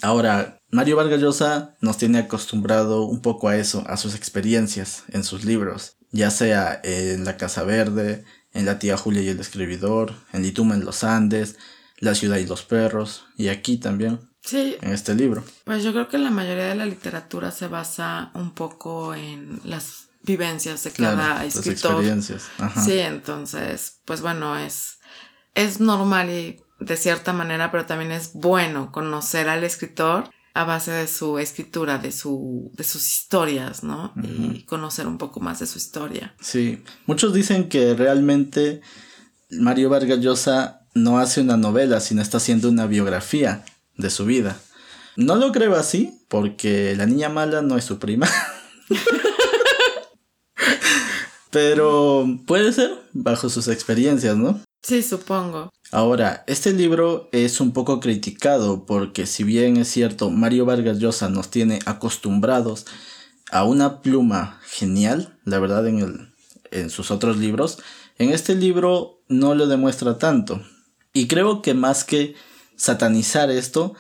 [0.01, 5.25] Ahora, Mario Vargas Llosa nos tiene acostumbrado un poco a eso, a sus experiencias en
[5.25, 10.15] sus libros, ya sea en La Casa Verde, en La tía Julia y el escribidor,
[10.33, 11.57] en Lituma en los Andes,
[11.99, 14.32] La ciudad y los perros, y aquí también.
[14.43, 14.77] Sí.
[14.81, 15.45] En este libro.
[15.65, 20.09] Pues yo creo que la mayoría de la literatura se basa un poco en las
[20.23, 21.93] vivencias de cada escritor.
[21.93, 22.45] experiencias.
[22.85, 24.99] Sí, entonces, pues bueno, es,
[25.55, 30.91] es normal y de cierta manera, pero también es bueno conocer al escritor a base
[30.91, 34.13] de su escritura, de, su, de sus historias, ¿no?
[34.23, 36.35] Y conocer un poco más de su historia.
[36.41, 38.83] Sí, muchos dicen que realmente
[39.51, 43.65] Mario Vargas Llosa no hace una novela, sino está haciendo una biografía
[43.97, 44.61] de su vida.
[45.17, 48.29] No lo creo así, porque la niña mala no es su prima.
[51.51, 54.61] Pero puede ser bajo sus experiencias, ¿no?
[54.83, 55.71] Sí, supongo.
[55.93, 61.29] Ahora, este libro es un poco criticado porque si bien es cierto, Mario Vargas Llosa
[61.29, 62.87] nos tiene acostumbrados
[63.51, 66.33] a una pluma genial, la verdad en, el,
[66.71, 67.79] en sus otros libros,
[68.19, 70.63] en este libro no lo demuestra tanto.
[71.13, 72.35] Y creo que más que
[72.77, 73.95] satanizar esto,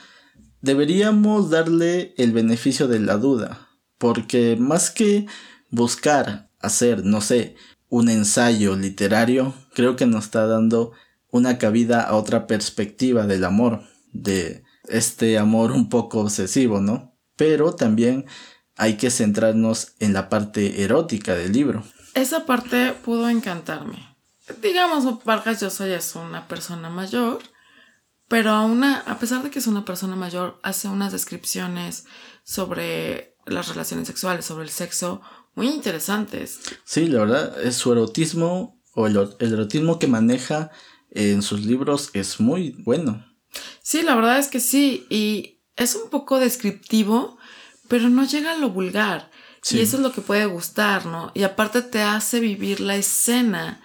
[0.60, 5.26] deberíamos darle el beneficio de la duda, porque más que
[5.70, 7.56] buscar hacer, no sé,
[7.88, 10.92] un ensayo literario, creo que nos está dando
[11.30, 13.82] una cabida a otra perspectiva del amor,
[14.12, 17.14] de este amor un poco obsesivo, ¿no?
[17.36, 18.26] Pero también
[18.76, 21.84] hay que centrarnos en la parte erótica del libro.
[22.14, 24.16] Esa parte pudo encantarme.
[24.60, 27.40] Digamos, Vargas yo soy es una persona mayor,
[28.32, 32.06] pero a, una, a pesar de que es una persona mayor, hace unas descripciones
[32.44, 35.20] sobre las relaciones sexuales, sobre el sexo,
[35.54, 36.60] muy interesantes.
[36.82, 40.70] Sí, la verdad, es su erotismo o el, erotismo que maneja
[41.10, 43.22] en sus libros es muy bueno.
[43.82, 47.36] Sí, la verdad es que sí, y es un poco descriptivo,
[47.88, 49.30] pero no llega a lo vulgar.
[49.70, 51.32] Y eso es lo que puede gustar, ¿no?
[51.34, 53.82] Y aparte te hace vivir la escena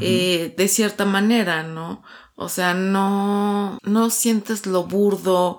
[0.00, 2.04] eh, de cierta manera, ¿no?
[2.40, 5.58] O sea, no, no sientes lo burdo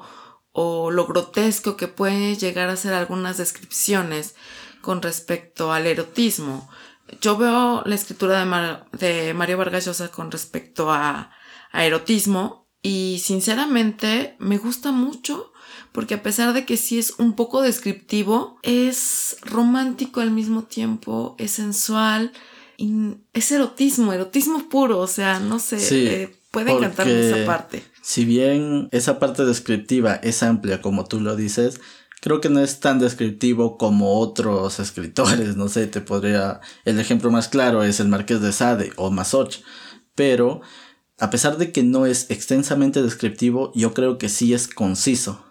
[0.54, 4.36] o lo grotesco que puede llegar a ser algunas descripciones
[4.80, 6.70] con respecto al erotismo.
[7.20, 11.32] Yo veo la escritura de, de Mario Vargas Llosa con respecto a,
[11.74, 15.52] a erotismo y sinceramente me gusta mucho
[15.92, 21.36] porque a pesar de que sí es un poco descriptivo, es romántico al mismo tiempo,
[21.40, 22.32] es sensual,
[22.78, 27.84] y es erotismo, erotismo puro, o sea, no sé, eh, puede encantarme esa parte.
[28.02, 31.80] Si bien esa parte descriptiva es amplia, como tú lo dices,
[32.22, 37.32] creo que no es tan descriptivo como otros escritores, no sé, te podría, el ejemplo
[37.32, 39.58] más claro es el Marqués de Sade o Masoch,
[40.16, 40.62] pero
[41.20, 45.46] a pesar de que no es extensamente descriptivo, yo creo que sí es conciso.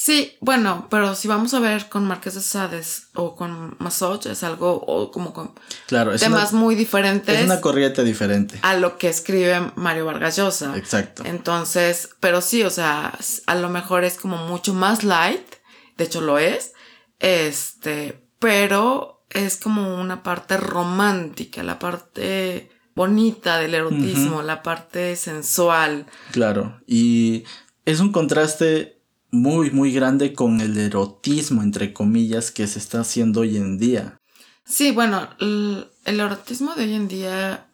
[0.00, 2.82] Sí, bueno, pero si vamos a ver con Marqués de Sade
[3.14, 5.50] o con Masoch, es algo o como con
[5.88, 7.36] claro, temas muy diferentes.
[7.36, 8.60] Es una corriente diferente.
[8.62, 10.76] A lo que escribe Mario Vargas Llosa.
[10.76, 11.24] Exacto.
[11.26, 15.58] Entonces, pero sí, o sea, a lo mejor es como mucho más light
[15.98, 16.72] de hecho lo es,
[17.18, 26.06] este, pero es como una parte romántica, la parte bonita del erotismo, la parte sensual.
[26.30, 27.44] Claro, y
[27.84, 28.97] es un contraste
[29.30, 34.18] muy, muy grande con el erotismo, entre comillas, que se está haciendo hoy en día.
[34.64, 37.66] Sí, bueno, el, el erotismo de hoy en día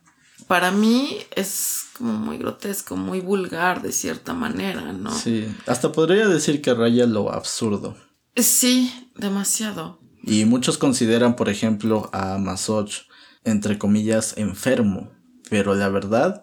[0.46, 5.12] para mí es como muy grotesco, muy vulgar de cierta manera, ¿no?
[5.12, 7.96] Sí, hasta podría decir que raya lo absurdo.
[8.36, 10.00] Sí, demasiado.
[10.22, 13.06] Y muchos consideran, por ejemplo, a Masoch,
[13.44, 15.12] entre comillas, enfermo.
[15.50, 16.42] Pero la verdad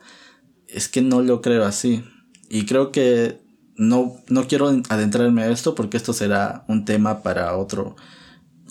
[0.67, 2.03] es que no lo creo así.
[2.49, 3.40] Y creo que
[3.81, 7.95] no, no quiero adentrarme a esto porque esto será un tema para otro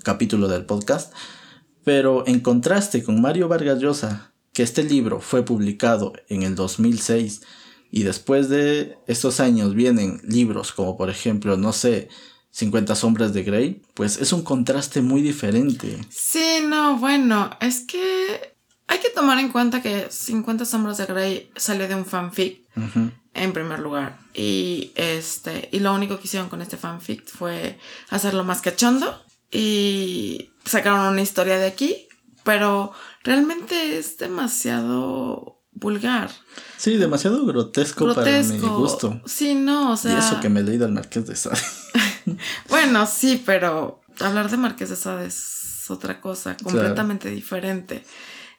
[0.05, 1.13] capítulo del podcast.
[1.83, 7.41] Pero en contraste con Mario Vargas Llosa, que este libro fue publicado en el 2006
[7.91, 12.09] y después de estos años vienen libros como por ejemplo, no sé,
[12.53, 15.99] 50 sombras de Grey, pues es un contraste muy diferente.
[16.09, 18.55] Sí, no, bueno, es que
[18.87, 22.61] hay que tomar en cuenta que 50 sombras de Grey salió de un fanfic
[23.35, 28.43] en primer lugar y este y lo único que hicieron con este fanfic fue hacerlo
[28.43, 32.09] más cachondo y sacaron una historia de aquí,
[32.43, 36.31] pero realmente es demasiado vulgar.
[36.79, 39.21] Sí, demasiado grotesco, para mi gusto.
[39.27, 40.15] Sí, no, o sea.
[40.15, 41.61] Y eso que me he leído al Marqués de Sade.
[42.69, 48.07] bueno, sí, pero hablar de Marqués de Sade es otra cosa, completamente diferente.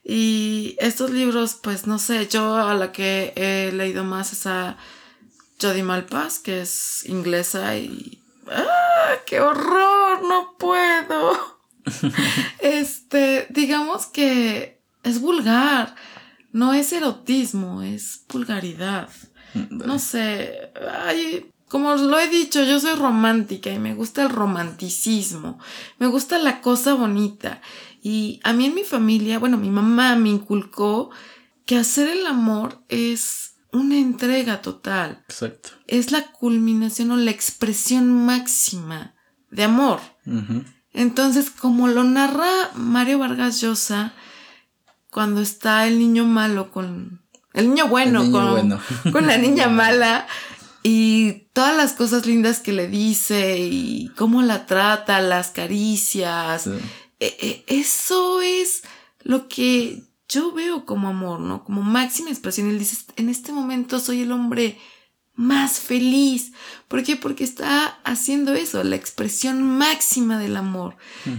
[0.04, 4.78] Y estos libros, pues no sé, yo a la que he leído más es a
[5.62, 8.20] Jodie Malpass, que es inglesa y...
[8.48, 9.16] ¡Ah!
[9.26, 10.24] ¡Qué horror!
[10.24, 11.60] No puedo.
[12.60, 15.96] este, digamos que es vulgar.
[16.52, 19.10] No es erotismo, es vulgaridad.
[19.70, 20.72] No sé.
[21.06, 25.60] Ay, como lo he dicho, yo soy romántica y me gusta el romanticismo.
[26.00, 27.62] Me gusta la cosa bonita.
[28.02, 31.12] Y a mí en mi familia, bueno, mi mamá me inculcó
[31.66, 35.24] que hacer el amor es una entrega total.
[35.28, 35.70] Exacto.
[35.88, 39.16] Es la culminación o la expresión máxima
[39.50, 40.00] de amor.
[40.94, 44.14] Entonces, como lo narra Mario Vargas Llosa,
[45.10, 47.22] cuando está el niño malo con.
[47.54, 48.80] El niño bueno, con,
[49.12, 50.28] con la niña mala.
[50.84, 56.68] Y todas las cosas lindas que le dice y cómo la trata, las caricias.
[56.68, 56.76] E,
[57.20, 58.82] e, eso es
[59.22, 61.64] lo que yo veo como amor, ¿no?
[61.64, 62.70] Como máxima expresión.
[62.70, 64.78] Él dice, en este momento soy el hombre
[65.36, 66.54] más feliz.
[66.88, 67.18] ¿Por qué?
[67.18, 70.96] Porque está haciendo eso, la expresión máxima del amor.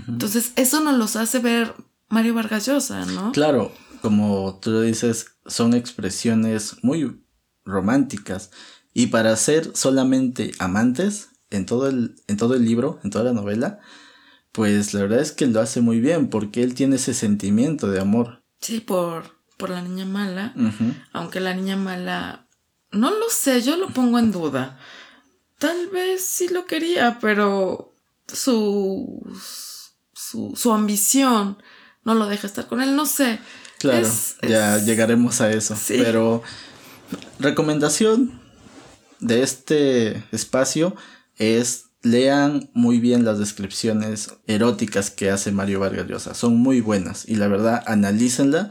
[0.07, 1.75] Entonces, eso nos los hace ver
[2.09, 3.33] Mario Vargas Llosa, ¿no?
[3.33, 7.23] Claro, como tú dices, son expresiones muy
[7.65, 8.51] románticas.
[8.93, 13.33] Y para ser solamente amantes, en todo el, en todo el libro, en toda la
[13.33, 13.81] novela,
[14.53, 18.01] pues la verdad es que lo hace muy bien, porque él tiene ese sentimiento de
[18.01, 18.42] amor.
[18.63, 20.55] Sí, por, por la niña mala.
[21.13, 22.47] Aunque la niña mala,
[22.93, 24.79] no lo sé, yo lo pongo en duda.
[25.59, 27.95] Tal vez sí lo quería, pero
[28.27, 29.21] su,
[30.15, 31.63] su, su ambición
[32.05, 33.39] no lo deja estar con él, no sé.
[33.79, 34.09] Claro,
[34.49, 35.77] ya llegaremos a eso.
[35.89, 36.43] Pero
[37.41, 38.41] recomendación
[39.19, 40.97] de este espacio
[41.37, 46.35] es lean muy bien las descripciones eróticas que hace Mario Vargas Llosa.
[46.35, 48.71] Son muy buenas y la verdad analícenla,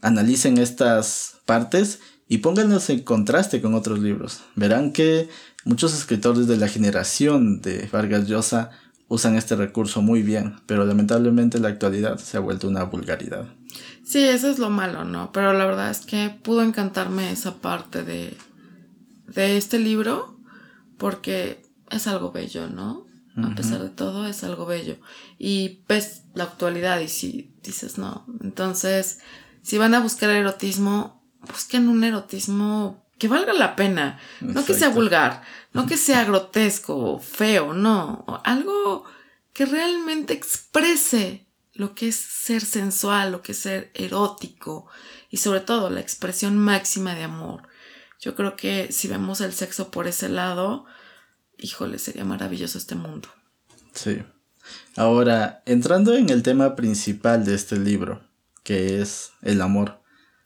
[0.00, 4.40] analicen estas partes y pónganlas en contraste con otros libros.
[4.56, 5.28] Verán que
[5.64, 8.70] muchos escritores de la generación de Vargas Llosa
[9.08, 13.46] usan este recurso muy bien, pero lamentablemente en la actualidad se ha vuelto una vulgaridad.
[14.04, 15.32] Sí, eso es lo malo, ¿no?
[15.32, 18.36] Pero la verdad es que pudo encantarme esa parte de,
[19.26, 20.38] de este libro
[20.96, 21.63] porque
[21.96, 23.06] es algo bello, ¿no?
[23.36, 24.96] A pesar de todo, es algo bello.
[25.38, 28.24] Y ves la actualidad y si dices no.
[28.40, 29.18] Entonces,
[29.62, 34.20] si van a buscar erotismo, busquen un erotismo que valga la pena.
[34.40, 38.24] No que sea vulgar, no que sea grotesco, feo, no.
[38.44, 39.04] Algo
[39.52, 44.86] que realmente exprese lo que es ser sensual, lo que es ser erótico
[45.28, 47.62] y sobre todo la expresión máxima de amor.
[48.20, 50.86] Yo creo que si vemos el sexo por ese lado,
[51.64, 53.28] híjole, sería maravilloso este mundo.
[53.94, 54.22] Sí.
[54.96, 58.22] Ahora, entrando en el tema principal de este libro,
[58.62, 60.02] que es el amor.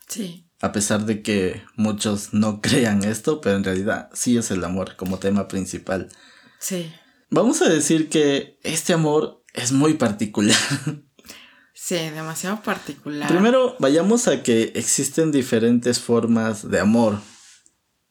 [0.06, 0.46] Sí.
[0.60, 4.96] A pesar de que muchos no crean esto, pero en realidad sí es el amor
[4.96, 6.08] como tema principal.
[6.60, 6.92] Sí.
[7.30, 10.56] Vamos a decir que este amor es muy particular.
[11.80, 13.30] Sí, demasiado particular.
[13.30, 17.18] Primero, vayamos a que existen diferentes formas de amor.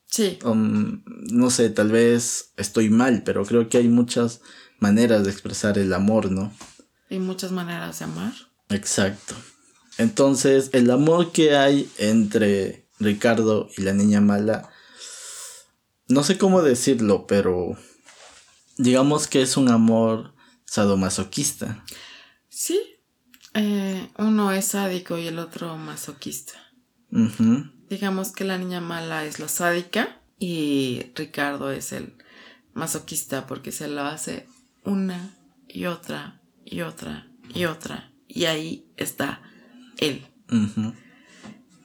[0.08, 0.40] Sí.
[0.44, 4.42] Um, no sé, tal vez estoy mal, pero creo que hay muchas
[4.80, 6.54] maneras de expresar el amor, ¿no?
[7.10, 8.34] Hay muchas maneras de amar.
[8.70, 9.36] Exacto.
[9.98, 14.70] Entonces, el amor que hay entre Ricardo y la niña mala,
[16.08, 17.78] no sé cómo decirlo, pero
[18.78, 20.34] digamos que es un amor
[20.66, 21.84] sadomasoquista.
[22.50, 22.80] Sí.
[23.54, 26.54] Eh, uno es sádico y el otro masoquista.
[27.90, 32.14] Digamos que la niña mala es la sádica y Ricardo es el
[32.74, 34.48] masoquista porque se lo hace
[34.84, 35.34] una
[35.68, 38.12] y otra y otra y otra.
[38.28, 39.42] Y ahí está
[39.98, 40.28] él.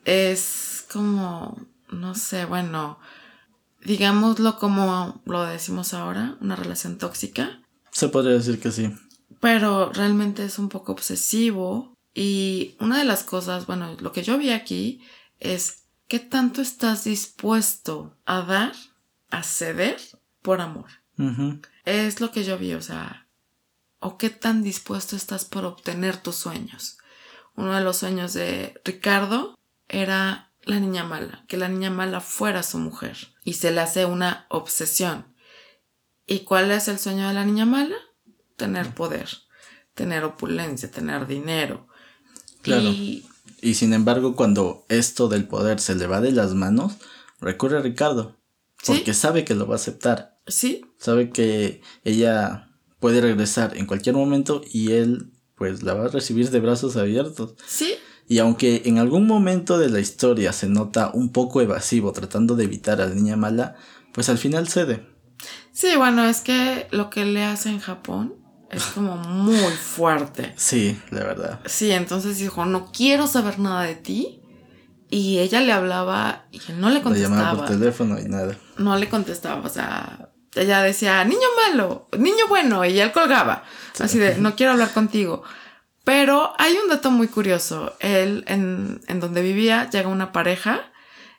[0.04, 2.98] Es como, no sé, bueno,
[3.84, 7.62] digámoslo como lo decimos ahora, una relación tóxica.
[7.92, 8.92] Se podría decir que sí.
[9.40, 11.94] Pero realmente es un poco obsesivo.
[12.14, 15.02] Y una de las cosas, bueno, lo que yo vi aquí
[15.40, 15.81] es
[16.12, 18.74] ¿Qué tanto estás dispuesto a dar,
[19.30, 19.98] a ceder
[20.42, 20.90] por amor?
[21.86, 23.28] Es lo que yo vi, o sea,
[23.98, 26.98] o qué tan dispuesto estás por obtener tus sueños.
[27.56, 29.58] Uno de los sueños de Ricardo
[29.88, 34.04] era la niña mala, que la niña mala fuera su mujer y se le hace
[34.04, 35.34] una obsesión.
[36.26, 37.96] ¿Y cuál es el sueño de la niña mala?
[38.56, 39.30] Tener poder,
[39.94, 41.88] tener opulencia, tener dinero.
[42.60, 42.82] Claro.
[42.82, 43.26] Y
[43.62, 46.94] y sin embargo, cuando esto del poder se le va de las manos,
[47.40, 48.36] recurre a Ricardo.
[48.84, 50.40] Porque sabe que lo va a aceptar.
[50.48, 50.84] Sí.
[50.98, 56.50] Sabe que ella puede regresar en cualquier momento y él pues la va a recibir
[56.50, 57.54] de brazos abiertos.
[57.64, 57.94] Sí.
[58.26, 62.64] Y aunque en algún momento de la historia se nota un poco evasivo tratando de
[62.64, 63.76] evitar a la niña mala,
[64.12, 65.06] pues al final cede.
[65.70, 68.41] Sí, bueno, es que lo que le hace en Japón
[68.72, 70.52] es como muy fuerte.
[70.56, 71.60] Sí, la verdad.
[71.66, 74.40] Sí, entonces dijo, no quiero saber nada de ti.
[75.10, 77.58] Y ella le hablaba y él no le Le llamaba contestaba.
[77.58, 78.56] por teléfono y nada.
[78.78, 83.62] no le contestaba, o sea, ella decía, niño malo, niño bueno, y él colgaba,
[84.00, 85.42] así de, no quiero hablar contigo.
[86.04, 90.80] Pero hay un dato muy curioso, él, en, en donde vivía, llega una pareja,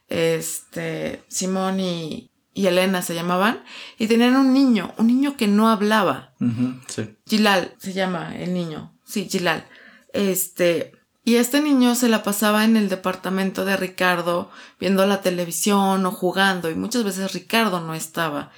[0.08, 3.64] este, Simón y, y Elena se llamaban,
[3.98, 6.34] y tenían un niño, un niño que no hablaba.
[6.40, 7.16] Ujú, sí.
[7.28, 8.94] Gilal se llama el niño.
[9.06, 9.66] Sí, Gilal.
[10.14, 10.94] Este.
[11.26, 16.12] Y este niño se la pasaba en el departamento de Ricardo viendo la televisión o
[16.12, 18.52] jugando y muchas veces Ricardo no estaba.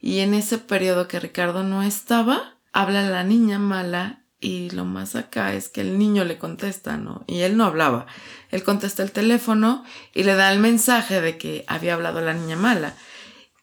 [0.00, 5.14] Y en ese periodo que Ricardo no estaba, habla la niña mala y lo más
[5.16, 7.24] acá es que el niño le contesta, ¿no?
[7.26, 8.06] Y él no hablaba.
[8.50, 12.56] Él contesta el teléfono y le da el mensaje de que había hablado la niña
[12.56, 12.94] mala.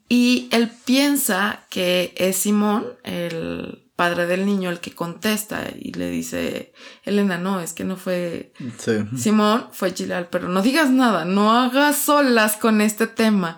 [0.09, 6.09] Y él piensa que es Simón, el padre del niño, el que contesta y le
[6.09, 8.93] dice, Elena, no, es que no fue Sí.
[9.17, 13.57] Simón, fue Gilal, pero no digas nada, no hagas solas con este tema.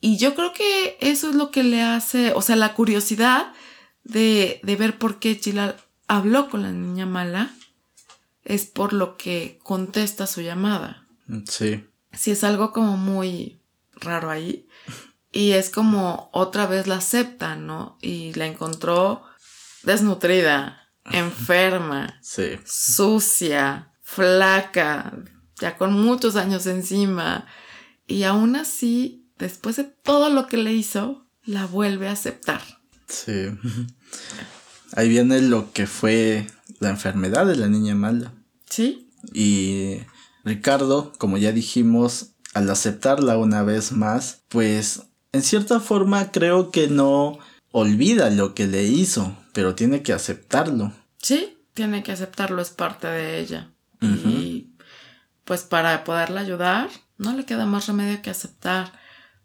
[0.00, 3.52] Y yo creo que eso es lo que le hace, o sea, la curiosidad
[4.04, 5.76] de, de ver por qué Gilal
[6.06, 7.50] habló con la niña mala
[8.44, 11.06] es por lo que contesta su llamada
[11.46, 11.84] Sí.
[12.12, 13.60] sí es algo como muy
[13.94, 14.66] raro ahí.
[15.32, 17.98] Y es como otra vez la acepta, ¿no?
[18.02, 19.22] Y la encontró
[19.84, 22.58] desnutrida, enferma, Sí.
[22.66, 25.12] sucia, flaca,
[25.60, 27.46] ya con muchos años encima.
[28.06, 32.60] Y aún así, después de todo lo que le hizo, la vuelve a aceptar.
[33.08, 33.50] Sí.
[34.96, 36.46] Ahí viene lo que fue
[36.80, 38.32] la enfermedad de la niña mala.
[38.68, 39.08] ¿Sí?
[39.32, 39.98] Y
[40.44, 45.02] Ricardo, como ya dijimos, al aceptarla una vez más, pues
[45.32, 47.38] en cierta forma creo que no
[47.72, 50.92] olvida lo que le hizo, pero tiene que aceptarlo.
[51.18, 53.70] Sí, tiene que aceptarlo, es parte de ella.
[54.02, 54.70] Y
[55.44, 58.98] pues para poderla ayudar, no le queda más remedio que aceptar.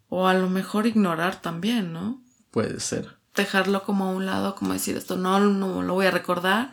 [0.08, 2.22] O a lo mejor ignorar también, ¿no?
[2.50, 3.16] Puede ser.
[3.34, 6.72] Dejarlo como a un lado, como decir esto no, no lo voy a recordar,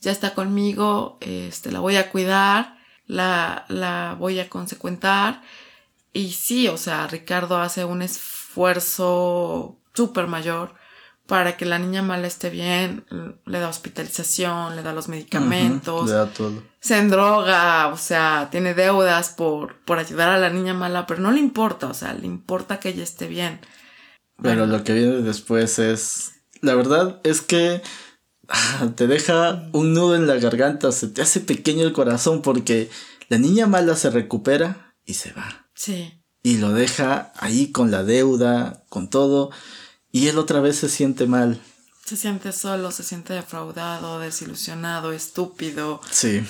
[0.00, 5.42] ya está conmigo, este, la voy a cuidar, la, la voy a consecuentar.
[6.12, 8.39] Y sí, o sea, Ricardo hace un esfuerzo
[9.94, 10.74] súper mayor
[11.26, 13.04] para que la niña mala esté bien,
[13.46, 16.62] le da hospitalización, le da los medicamentos, Ujú, le da todo.
[16.80, 21.30] se endroga, o sea, tiene deudas por, por ayudar a la niña mala, pero no
[21.30, 23.60] le importa, o sea, le importa que ella esté bien.
[24.42, 24.78] Pero Bueno.
[24.78, 26.32] lo que viene después es...
[26.62, 27.80] La verdad es que
[28.48, 32.90] ah, te deja un nudo en la garganta, se te hace pequeño el corazón porque
[33.28, 35.68] la niña mala se recupera y se va.
[35.74, 39.50] Sí, Y lo deja ahí con la deuda, con todo.
[40.10, 41.60] Y él otra vez se siente mal.
[42.04, 46.00] se siente solo, se siente defraudado, desilusionado, estúpido.
[46.10, 46.42] Sí,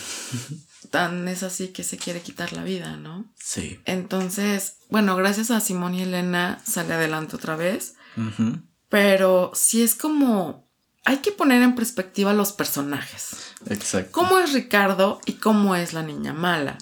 [0.90, 3.30] Tan es así que se quiere quitar la vida, ¿no?
[3.38, 3.78] sí.
[3.84, 7.94] Entonces, bueno, gracias a Simón y Elena sale adelante otra vez.
[8.88, 10.68] Pero sí es como...
[11.04, 13.30] Hay que poner en perspectiva los personajes.
[13.66, 14.10] Exacto.
[14.12, 16.76] ¿Cómo es Ricardo y cómo es la niña mala?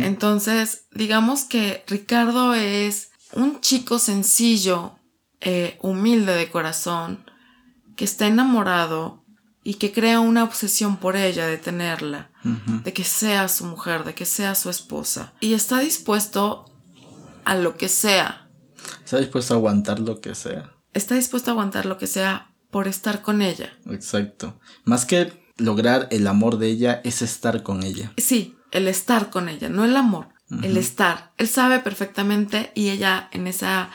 [0.00, 4.92] Entonces, digamos que Ricardo es un chico sencillo,
[5.40, 7.30] eh, humilde de corazón,
[7.96, 9.24] que está enamorado
[9.62, 12.30] y que crea una obsesión por ella de tenerla,
[12.84, 15.34] de que sea su mujer, de que sea su esposa.
[15.40, 16.64] Y está dispuesto
[17.44, 18.48] a lo que sea.
[19.04, 20.72] Está dispuesto a aguantar lo que sea.
[20.94, 23.72] Está dispuesto a aguantar lo que sea por estar con ella.
[23.86, 24.58] Exacto.
[24.84, 28.12] Más que lograr el amor de ella, es estar con ella.
[28.16, 30.28] Sí, el estar con ella, no el amor,
[30.62, 31.32] el estar.
[31.36, 33.90] Él sabe perfectamente y ella en esa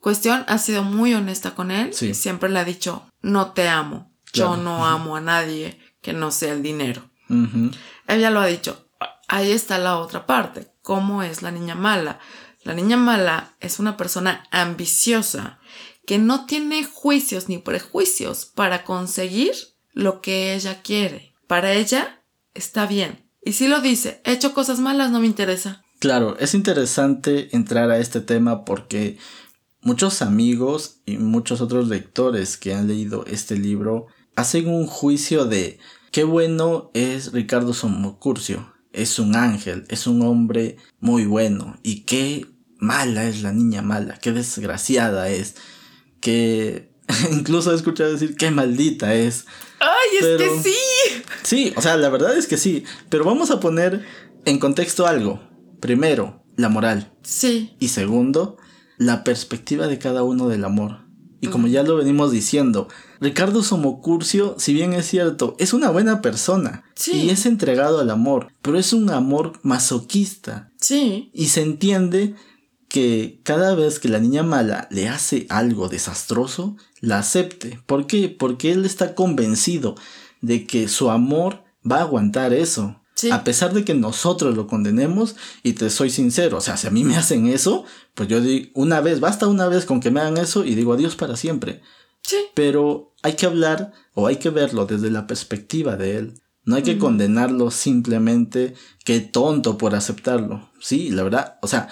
[0.00, 1.92] cuestión ha sido muy honesta con él.
[1.94, 2.08] Sí.
[2.10, 6.30] y siempre le ha dicho, no te amo, yo no amo a nadie que no
[6.30, 7.10] sea el dinero.
[7.28, 7.70] Ujú,
[8.06, 8.88] Ella lo ha dicho.
[9.28, 10.68] Ahí está la otra parte.
[10.82, 12.20] ¿Cómo es la niña mala?
[12.62, 15.58] La niña mala es una persona ambiciosa
[16.06, 19.52] que no tiene juicios ni prejuicios para conseguir
[19.92, 21.34] lo que ella quiere.
[21.48, 22.22] Para ella
[22.54, 23.25] está bien.
[23.46, 25.84] Y si lo dice, he hecho cosas malas, no me interesa.
[26.00, 29.18] Claro, es interesante entrar a este tema porque
[29.82, 35.78] muchos amigos y muchos otros lectores que han leído este libro hacen un juicio de
[36.10, 38.74] qué bueno es Ricardo Somocurcio.
[38.92, 41.78] Es un ángel, es un hombre muy bueno.
[41.84, 42.46] Y qué
[42.78, 45.54] mala es la niña mala, qué desgraciada es.
[46.18, 46.90] Que
[47.30, 49.46] incluso he escuchado decir qué maldita es.
[49.80, 51.22] ¡Ay, es que sí!
[51.42, 52.84] Sí, o sea, la verdad es que sí.
[53.08, 54.04] Pero vamos a poner
[54.44, 55.40] en contexto algo.
[55.80, 57.12] Primero, la moral.
[57.22, 58.56] Sí, Y segundo,
[58.98, 61.06] la perspectiva de cada uno del amor.
[61.40, 62.88] Y como ya lo venimos diciendo,
[63.20, 68.48] Ricardo Somocurcio, si bien es cierto, es una buena persona y es entregado al amor,
[68.62, 70.72] pero es un amor masoquista.
[70.80, 71.30] Sí.
[71.34, 72.34] Y se entiende
[72.88, 77.80] que cada vez que la niña mala le hace algo desastroso, la acepte.
[77.86, 78.28] ¿Por qué?
[78.28, 79.96] Porque él está convencido
[80.40, 83.00] de que su amor va a aguantar eso.
[83.32, 86.90] A pesar de que nosotros lo condenemos, y te soy sincero, o sea, si a
[86.90, 87.84] mí me hacen eso,
[88.14, 90.92] pues yo digo, una vez, basta una vez con que me hagan eso y digo
[90.92, 91.80] adiós para siempre.
[92.20, 92.36] Sí.
[92.54, 96.42] Pero hay que hablar o hay que verlo desde la perspectiva de él.
[96.64, 98.74] No hay que condenarlo simplemente
[99.04, 100.68] que tonto por aceptarlo.
[100.80, 101.88] Sí, la verdad, o sea,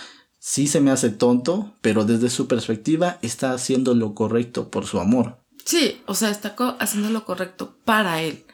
[0.46, 5.00] sí se me hace tonto, pero desde su perspectiva está haciendo lo correcto por su
[5.00, 5.38] amor.
[5.64, 8.44] Sí, o sea, está haciendo lo correcto para él.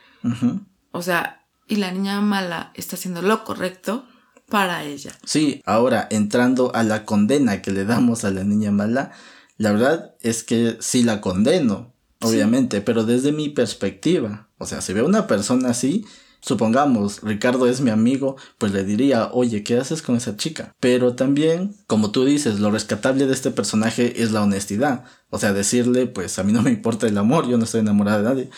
[0.93, 4.05] O sea, y la niña mala está haciendo lo correcto
[4.49, 5.19] para ella.
[5.25, 9.11] Sí, ahora entrando a la condena que le damos a la niña mala,
[9.57, 14.49] la verdad es que sí la condeno, obviamente, pero desde mi perspectiva.
[14.59, 16.05] O sea, si veo una persona así,
[16.41, 20.75] supongamos, Ricardo es mi amigo, pues le diría, oye, ¿qué haces con esa chica?
[20.81, 25.05] Pero también, como tú dices, lo rescatable de este personaje es la honestidad.
[25.31, 28.19] O sea, decirle, pues a mí no me importa el amor, yo no estoy enamorada
[28.19, 28.51] de nadie.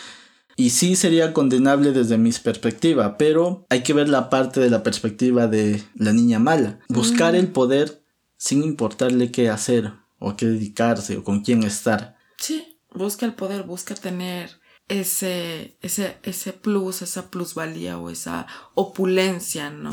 [0.55, 4.83] Y sí sería condenable desde mi perspectiva, pero hay que ver la parte de la
[4.83, 6.79] perspectiva de la niña mala.
[6.89, 7.37] Buscar mm.
[7.37, 8.03] el poder
[8.37, 12.17] sin importarle qué hacer o qué dedicarse o con quién estar.
[12.37, 19.69] Sí, busca el poder, busca tener ese, ese, ese plus, esa plusvalía o esa opulencia,
[19.69, 19.91] ¿no?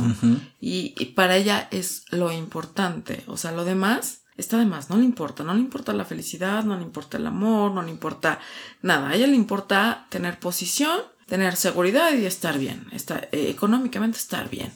[0.61, 3.23] y, y para ella es lo importante.
[3.27, 6.65] O sea, lo demás está de más, no le importa, no le importa la felicidad,
[6.65, 8.41] no le importa el amor, no le importa
[8.83, 14.19] nada, a ella le importa tener posición, tener seguridad y estar bien, estar, eh, económicamente
[14.19, 14.73] estar bien,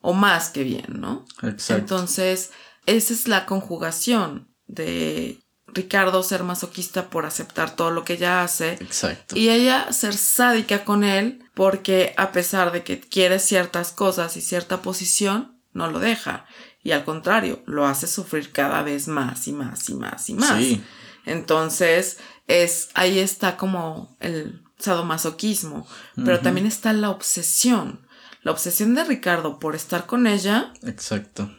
[0.00, 1.24] o más que bien, ¿no?
[1.42, 1.74] Exacto.
[1.74, 2.52] Entonces,
[2.86, 8.74] esa es la conjugación de Ricardo ser masoquista por aceptar todo lo que ella hace.
[8.74, 9.36] Exacto.
[9.36, 14.40] Y ella ser sádica con él porque a pesar de que quiere ciertas cosas y
[14.40, 16.46] cierta posición, no lo deja
[16.86, 20.56] y al contrario, lo hace sufrir cada vez más y más y más y más.
[20.56, 20.84] Sí.
[21.24, 28.06] Entonces, es, ahí está como el sadomasoquismo, pero también está la obsesión.
[28.42, 30.72] La obsesión de Ricardo por estar con ella.
[30.84, 31.50] Exacto.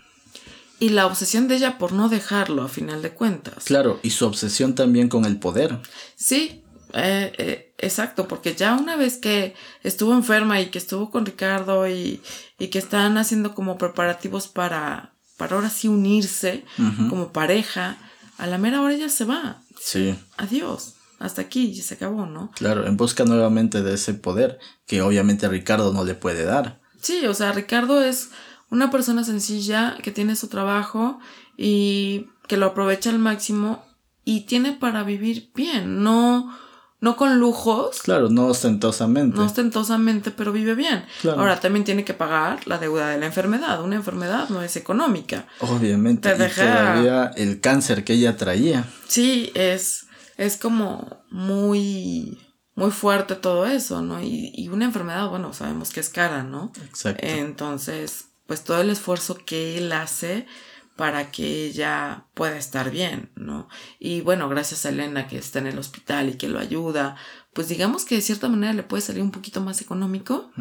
[0.79, 3.63] Y la obsesión de ella por no dejarlo, a final de cuentas.
[3.63, 5.79] Claro, y su obsesión también con el poder.
[6.15, 6.63] Sí,
[6.93, 11.87] eh, eh, exacto, porque ya una vez que estuvo enferma y que estuvo con Ricardo
[11.87, 12.21] y,
[12.59, 16.63] y que están haciendo como preparativos para, para ahora sí unirse
[17.09, 17.97] como pareja,
[18.37, 19.61] a la mera hora ella se va.
[19.79, 20.15] Sí.
[20.37, 20.93] Adiós.
[21.19, 22.51] Hasta aquí y se acabó, ¿no?
[22.55, 26.79] Claro, en busca nuevamente de ese poder que obviamente Ricardo no le puede dar.
[27.01, 28.29] Sí, o sea, Ricardo es
[28.69, 31.19] una persona sencilla que tiene su trabajo
[31.57, 33.85] y que lo aprovecha al máximo
[34.23, 36.53] y tiene para vivir bien, no
[36.99, 38.01] no con lujos.
[38.01, 39.37] Claro, no ostentosamente.
[39.37, 41.05] No ostentosamente, pero vive bien.
[41.25, 43.83] Ahora también tiene que pagar la deuda de la enfermedad.
[43.83, 45.45] Una enfermedad no es económica.
[45.59, 46.33] Obviamente.
[46.33, 48.85] Te todavía el cáncer que ella traía.
[49.07, 50.07] Sí, es,
[50.37, 52.39] es como muy,
[52.73, 54.21] muy fuerte todo eso, ¿no?
[54.21, 56.71] Y, y una enfermedad, bueno, sabemos que es cara, ¿no?
[56.83, 57.27] Exacto.
[57.27, 60.47] Entonces, pues todo el esfuerzo que él hace
[60.95, 63.69] para que ella pueda estar bien, ¿no?
[63.99, 67.15] Y bueno, gracias a Elena que está en el hospital y que lo ayuda,
[67.53, 70.51] pues digamos que de cierta manera le puede salir un poquito más económico,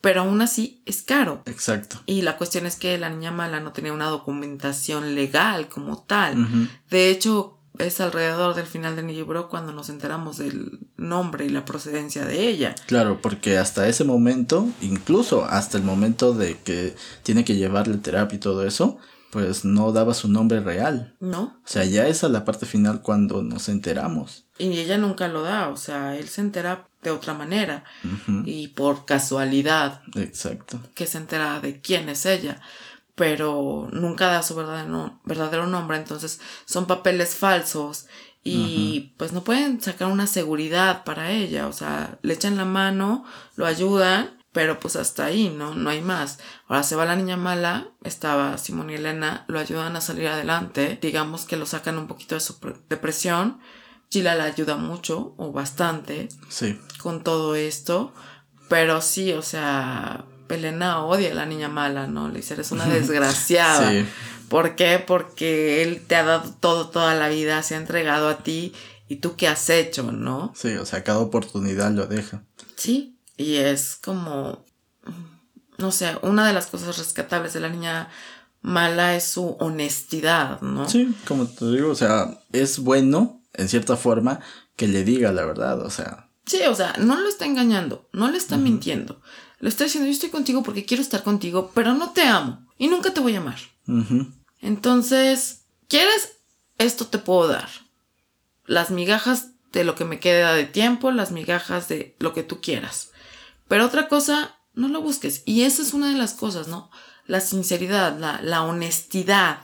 [0.00, 1.42] pero aún así es caro.
[1.46, 2.00] Exacto.
[2.04, 6.68] Y la cuestión es que la niña mala no tenía una documentación legal como tal.
[6.90, 11.64] De hecho, es alrededor del final del libro cuando nos enteramos del nombre y la
[11.64, 12.74] procedencia de ella.
[12.86, 18.36] Claro, porque hasta ese momento, incluso hasta el momento de que tiene que llevarle terapia
[18.36, 18.98] y todo eso,
[19.30, 21.14] pues no daba su nombre real.
[21.20, 21.60] No.
[21.64, 24.46] O sea, ya esa es la parte final cuando nos enteramos.
[24.58, 27.84] Y ella nunca lo da, o sea, él se entera de otra manera
[28.44, 30.02] y por casualidad.
[30.16, 30.80] Exacto.
[30.94, 32.60] Que se entera de quién es ella,
[33.20, 38.06] pero nunca da su verdadero, verdadero nombre, entonces son papeles falsos
[38.42, 43.26] y pues no pueden sacar una seguridad para ella, o sea, le echan la mano,
[43.56, 45.74] lo ayudan pero pues hasta ahí, ¿no?
[45.74, 46.38] No hay más.
[46.66, 50.98] Ahora se va la niña mala, estaba Simón y Elena, lo ayudan a salir adelante,
[51.02, 52.56] digamos que lo sacan un poquito de su
[52.88, 53.60] depresión.
[54.08, 56.80] Gila la ayuda mucho o bastante sí.
[57.02, 58.14] con todo esto,
[58.70, 62.28] pero sí, o sea, Elena odia a la niña mala, ¿no?
[62.28, 63.90] Le dice, eres una desgraciada.
[63.90, 64.06] sí.
[64.48, 64.98] ¿Por qué?
[64.98, 68.72] Porque él te ha dado todo toda la vida, se ha entregado a ti
[69.08, 70.52] y tú qué has hecho, ¿no?
[70.56, 72.42] Sí, o sea, cada oportunidad lo deja.
[72.74, 74.64] Sí, y es como,
[75.78, 78.08] no sé, una de las cosas rescatables de la niña
[78.60, 80.88] mala es su honestidad, ¿no?
[80.88, 84.40] Sí, como te digo, o sea, es bueno, en cierta forma,
[84.74, 86.28] que le diga la verdad, o sea.
[86.46, 89.20] Sí, o sea, no lo está engañando, no le está mintiendo.
[89.60, 92.88] Le está diciendo, yo estoy contigo porque quiero estar contigo, pero no te amo y
[92.88, 93.58] nunca te voy a amar.
[94.60, 96.38] Entonces, ¿quieres?
[96.78, 97.68] Esto te puedo dar.
[98.64, 102.60] Las migajas de lo que me queda de tiempo, las migajas de lo que tú
[102.60, 103.10] quieras.
[103.68, 105.42] Pero otra cosa, no lo busques.
[105.44, 106.90] Y esa es una de las cosas, ¿no?
[107.26, 109.58] La sinceridad, la, la honestidad.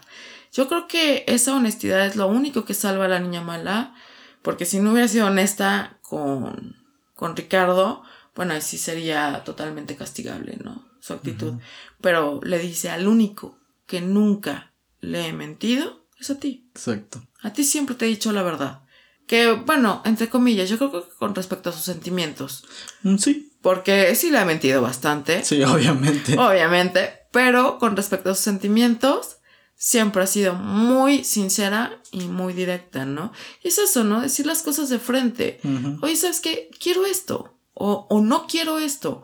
[0.53, 3.95] Yo creo que esa honestidad es lo único que salva a la niña mala.
[4.43, 6.77] Porque si no hubiera sido honesta con,
[7.15, 8.05] con Ricardo,
[8.37, 10.87] bueno, ahí sí sería totalmente castigable, ¿no?
[11.01, 11.55] Su actitud.
[12.01, 16.69] Pero le dice al único que nunca le he mentido es a ti.
[16.75, 17.23] Exacto.
[17.43, 18.83] A ti siempre te he dicho la verdad.
[19.27, 22.65] Que, bueno, entre comillas, yo creo que con respecto a sus sentimientos.
[23.03, 23.53] Mm, sí.
[23.61, 25.45] Porque sí le ha mentido bastante.
[25.45, 26.39] Sí, obviamente.
[26.39, 27.27] Obviamente.
[27.33, 29.39] Pero con respecto a sus sentimientos,
[29.75, 33.33] siempre ha sido muy sincera y muy directa, ¿no?
[33.63, 34.23] Y es eso, ¿no?
[34.23, 35.61] Decir las cosas de frente.
[36.03, 36.71] Oye, ¿sabes qué?
[36.81, 37.56] Quiero esto.
[37.79, 39.23] O, o no quiero esto.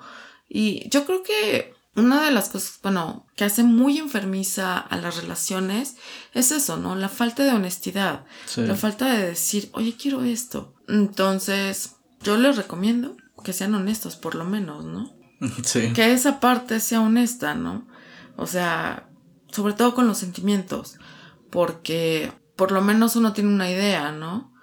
[0.49, 5.17] Y yo creo que una de las cosas, bueno, que hace muy enfermiza a las
[5.17, 5.97] relaciones
[6.33, 6.95] es eso, ¿no?
[6.95, 8.25] La falta de honestidad.
[8.57, 10.75] La falta de decir, oye, quiero esto.
[10.89, 15.13] Entonces, yo les recomiendo que sean honestos, por lo menos, ¿no?
[15.65, 15.93] Sí.
[15.93, 17.87] Que esa parte sea honesta, ¿no?
[18.37, 19.09] O sea,
[19.51, 20.99] sobre todo con los sentimientos.
[21.51, 24.55] Porque por lo menos uno tiene una idea, ¿no?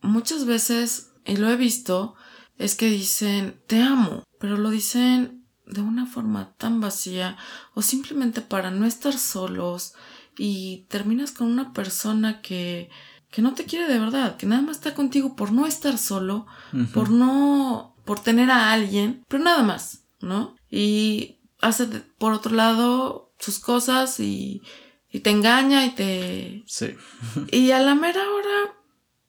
[0.00, 2.14] Muchas veces, y lo he visto,
[2.58, 7.36] es que dicen, te amo, pero lo dicen de una forma tan vacía
[7.74, 9.94] o simplemente para no estar solos
[10.36, 12.90] y terminas con una persona que
[13.30, 16.46] que no te quiere de verdad, que nada más está contigo por no estar solo,
[16.94, 20.56] por no por tener a alguien, pero nada más, ¿no?
[20.70, 21.86] Y hace
[22.18, 24.62] por otro lado sus cosas y
[25.10, 26.94] y te engaña y te Sí.
[27.52, 28.74] y a la mera hora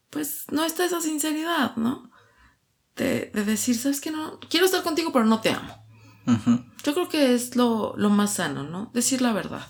[0.10, 2.10] pues no está esa sinceridad, ¿no?
[3.00, 5.74] De, de decir, sabes que no, quiero estar contigo, pero no te amo.
[6.84, 8.92] Yo creo que es lo, lo más sano, ¿no?
[8.94, 9.66] Decir la verdad.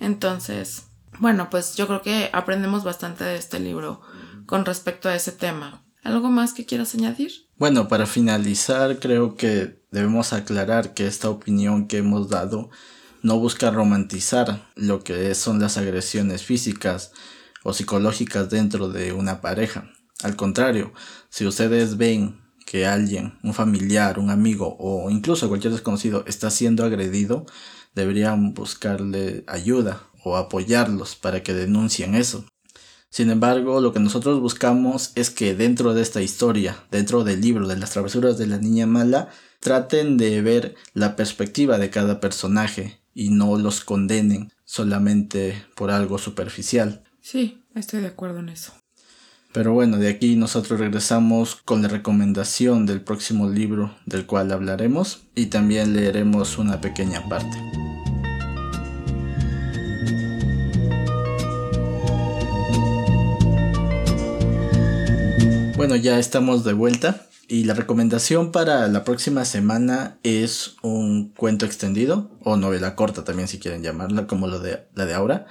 [0.00, 0.84] Entonces,
[1.20, 4.00] bueno, pues yo creo que aprendemos bastante de este libro
[4.46, 5.84] con respecto a ese tema.
[6.02, 7.32] ¿Algo más que quieras añadir?
[7.56, 12.70] Bueno, para finalizar, creo que debemos aclarar que esta opinión que hemos dado
[13.22, 17.12] no busca romantizar lo que son las agresiones físicas
[17.64, 19.90] o psicológicas dentro de una pareja.
[20.22, 20.92] Al contrario,
[21.28, 26.84] si ustedes ven que alguien, un familiar, un amigo o incluso cualquier desconocido está siendo
[26.84, 27.46] agredido,
[27.94, 32.44] deberían buscarle ayuda o apoyarlos para que denuncien eso.
[33.08, 37.66] Sin embargo, lo que nosotros buscamos es que dentro de esta historia, dentro del libro
[37.68, 43.00] de las travesuras de la niña mala, traten de ver la perspectiva de cada personaje
[43.14, 47.04] y no los condenen solamente por algo superficial.
[47.20, 48.74] Sí, estoy de acuerdo en eso.
[49.56, 55.22] Pero bueno, de aquí nosotros regresamos con la recomendación del próximo libro del cual hablaremos
[55.34, 57.56] y también leeremos una pequeña parte.
[65.74, 71.64] Bueno, ya estamos de vuelta y la recomendación para la próxima semana es un cuento
[71.64, 75.46] extendido o novela corta también si quieren llamarla como lo de, la de ahora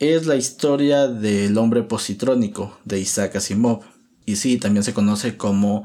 [0.00, 3.82] es la historia del hombre positrónico de Isaac Asimov.
[4.24, 5.84] Y sí, también se conoce como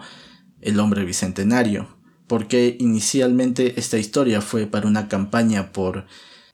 [0.61, 6.05] el hombre bicentenario, porque inicialmente esta historia fue para una campaña por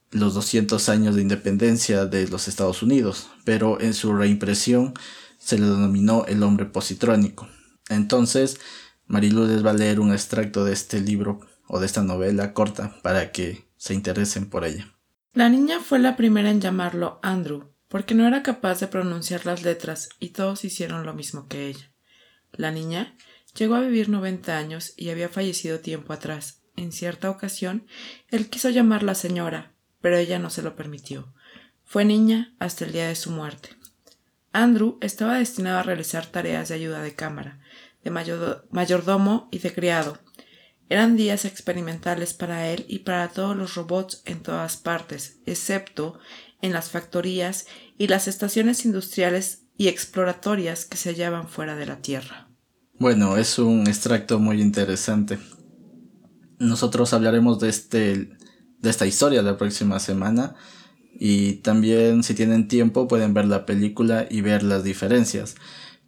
[0.10, 4.96] los 200 años de independencia de los Estados Unidos, pero en su reimpresión
[5.38, 7.48] se le denominó el hombre positrónico.
[7.90, 8.60] Entonces,
[9.06, 12.98] Marilu les va a leer un extracto de este libro o de esta novela corta
[13.04, 14.92] para que se interesen por ella.
[15.34, 19.64] La niña fue la primera en llamarlo Andrew, porque no era capaz de pronunciar las
[19.64, 21.90] letras y todos hicieron lo mismo que ella.
[22.52, 23.16] La niña
[23.56, 26.64] llegó a vivir noventa años y había fallecido tiempo atrás.
[26.76, 27.88] En cierta ocasión,
[28.28, 29.72] él quiso llamarla señora,
[30.02, 31.34] pero ella no se lo permitió.
[31.86, 33.70] Fue niña hasta el día de su muerte.
[34.52, 37.62] Andrew estaba destinado a realizar tareas de ayuda de cámara,
[38.04, 40.18] de mayordomo y de criado,
[40.92, 46.20] eran días experimentales para él y para todos los robots en todas partes, excepto
[46.62, 47.66] en las factorías
[47.98, 52.50] y las estaciones industriales y exploratorias que se hallaban fuera de la Tierra.
[53.00, 55.40] Bueno, es un extracto muy interesante.
[56.60, 58.30] Nosotros hablaremos de este
[58.80, 60.56] de esta historia la próxima semana
[61.18, 65.56] y también si tienen tiempo pueden ver la película y ver las diferencias,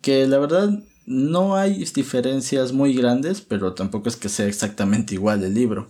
[0.01, 5.43] que la verdad no hay diferencias muy grandes, pero tampoco es que sea exactamente igual
[5.43, 5.89] el libro.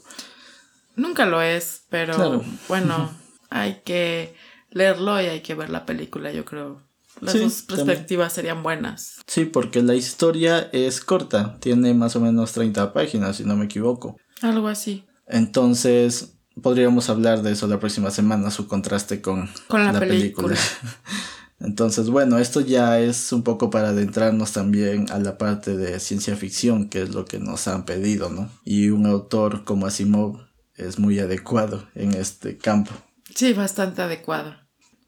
[0.95, 3.11] Nunca lo es, pero bueno,
[3.49, 4.35] hay que
[4.71, 6.81] leerlo y hay que ver la película, yo creo.
[7.21, 7.87] Las Sí, dos también.
[7.87, 9.19] perspectivas serían buenas.
[9.27, 13.65] Sí, porque la historia es corta, tiene más o menos 30 páginas, si no me
[13.65, 14.17] equivoco.
[14.41, 15.05] Algo así.
[15.27, 20.55] Entonces, podríamos hablar de eso la próxima semana, su contraste con, Con la película.
[21.59, 26.35] Entonces, bueno, esto ya es un poco para adentrarnos también a la parte de ciencia
[26.35, 28.49] ficción, que es lo que nos han pedido, ¿no?
[28.65, 30.39] Y un autor como Asimov
[30.75, 32.91] es muy adecuado en este campo.
[33.33, 34.55] Sí, bastante adecuado.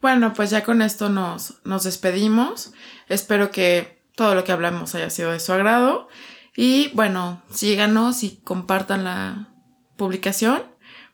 [0.01, 2.71] Bueno, pues ya con esto nos, nos despedimos.
[3.09, 6.07] Espero que todo lo que hablamos haya sido de su agrado.
[6.55, 9.49] Y bueno, síganos y compartan la
[9.97, 10.63] publicación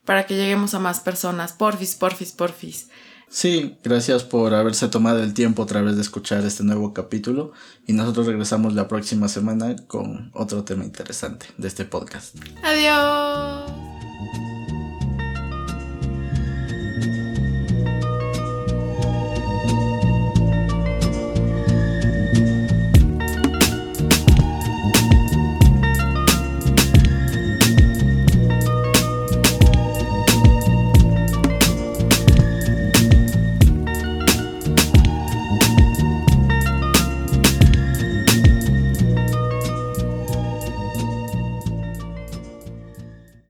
[0.06, 1.54] para que lleguemos a más personas.
[1.54, 2.90] Porfis, porfis, porfis.
[3.32, 7.54] Sí, gracias por haberse tomado el tiempo otra vez de escuchar este nuevo capítulo
[7.88, 12.36] y nosotros regresamos la próxima semana con otro tema interesante de este podcast.
[12.62, 13.72] Adiós.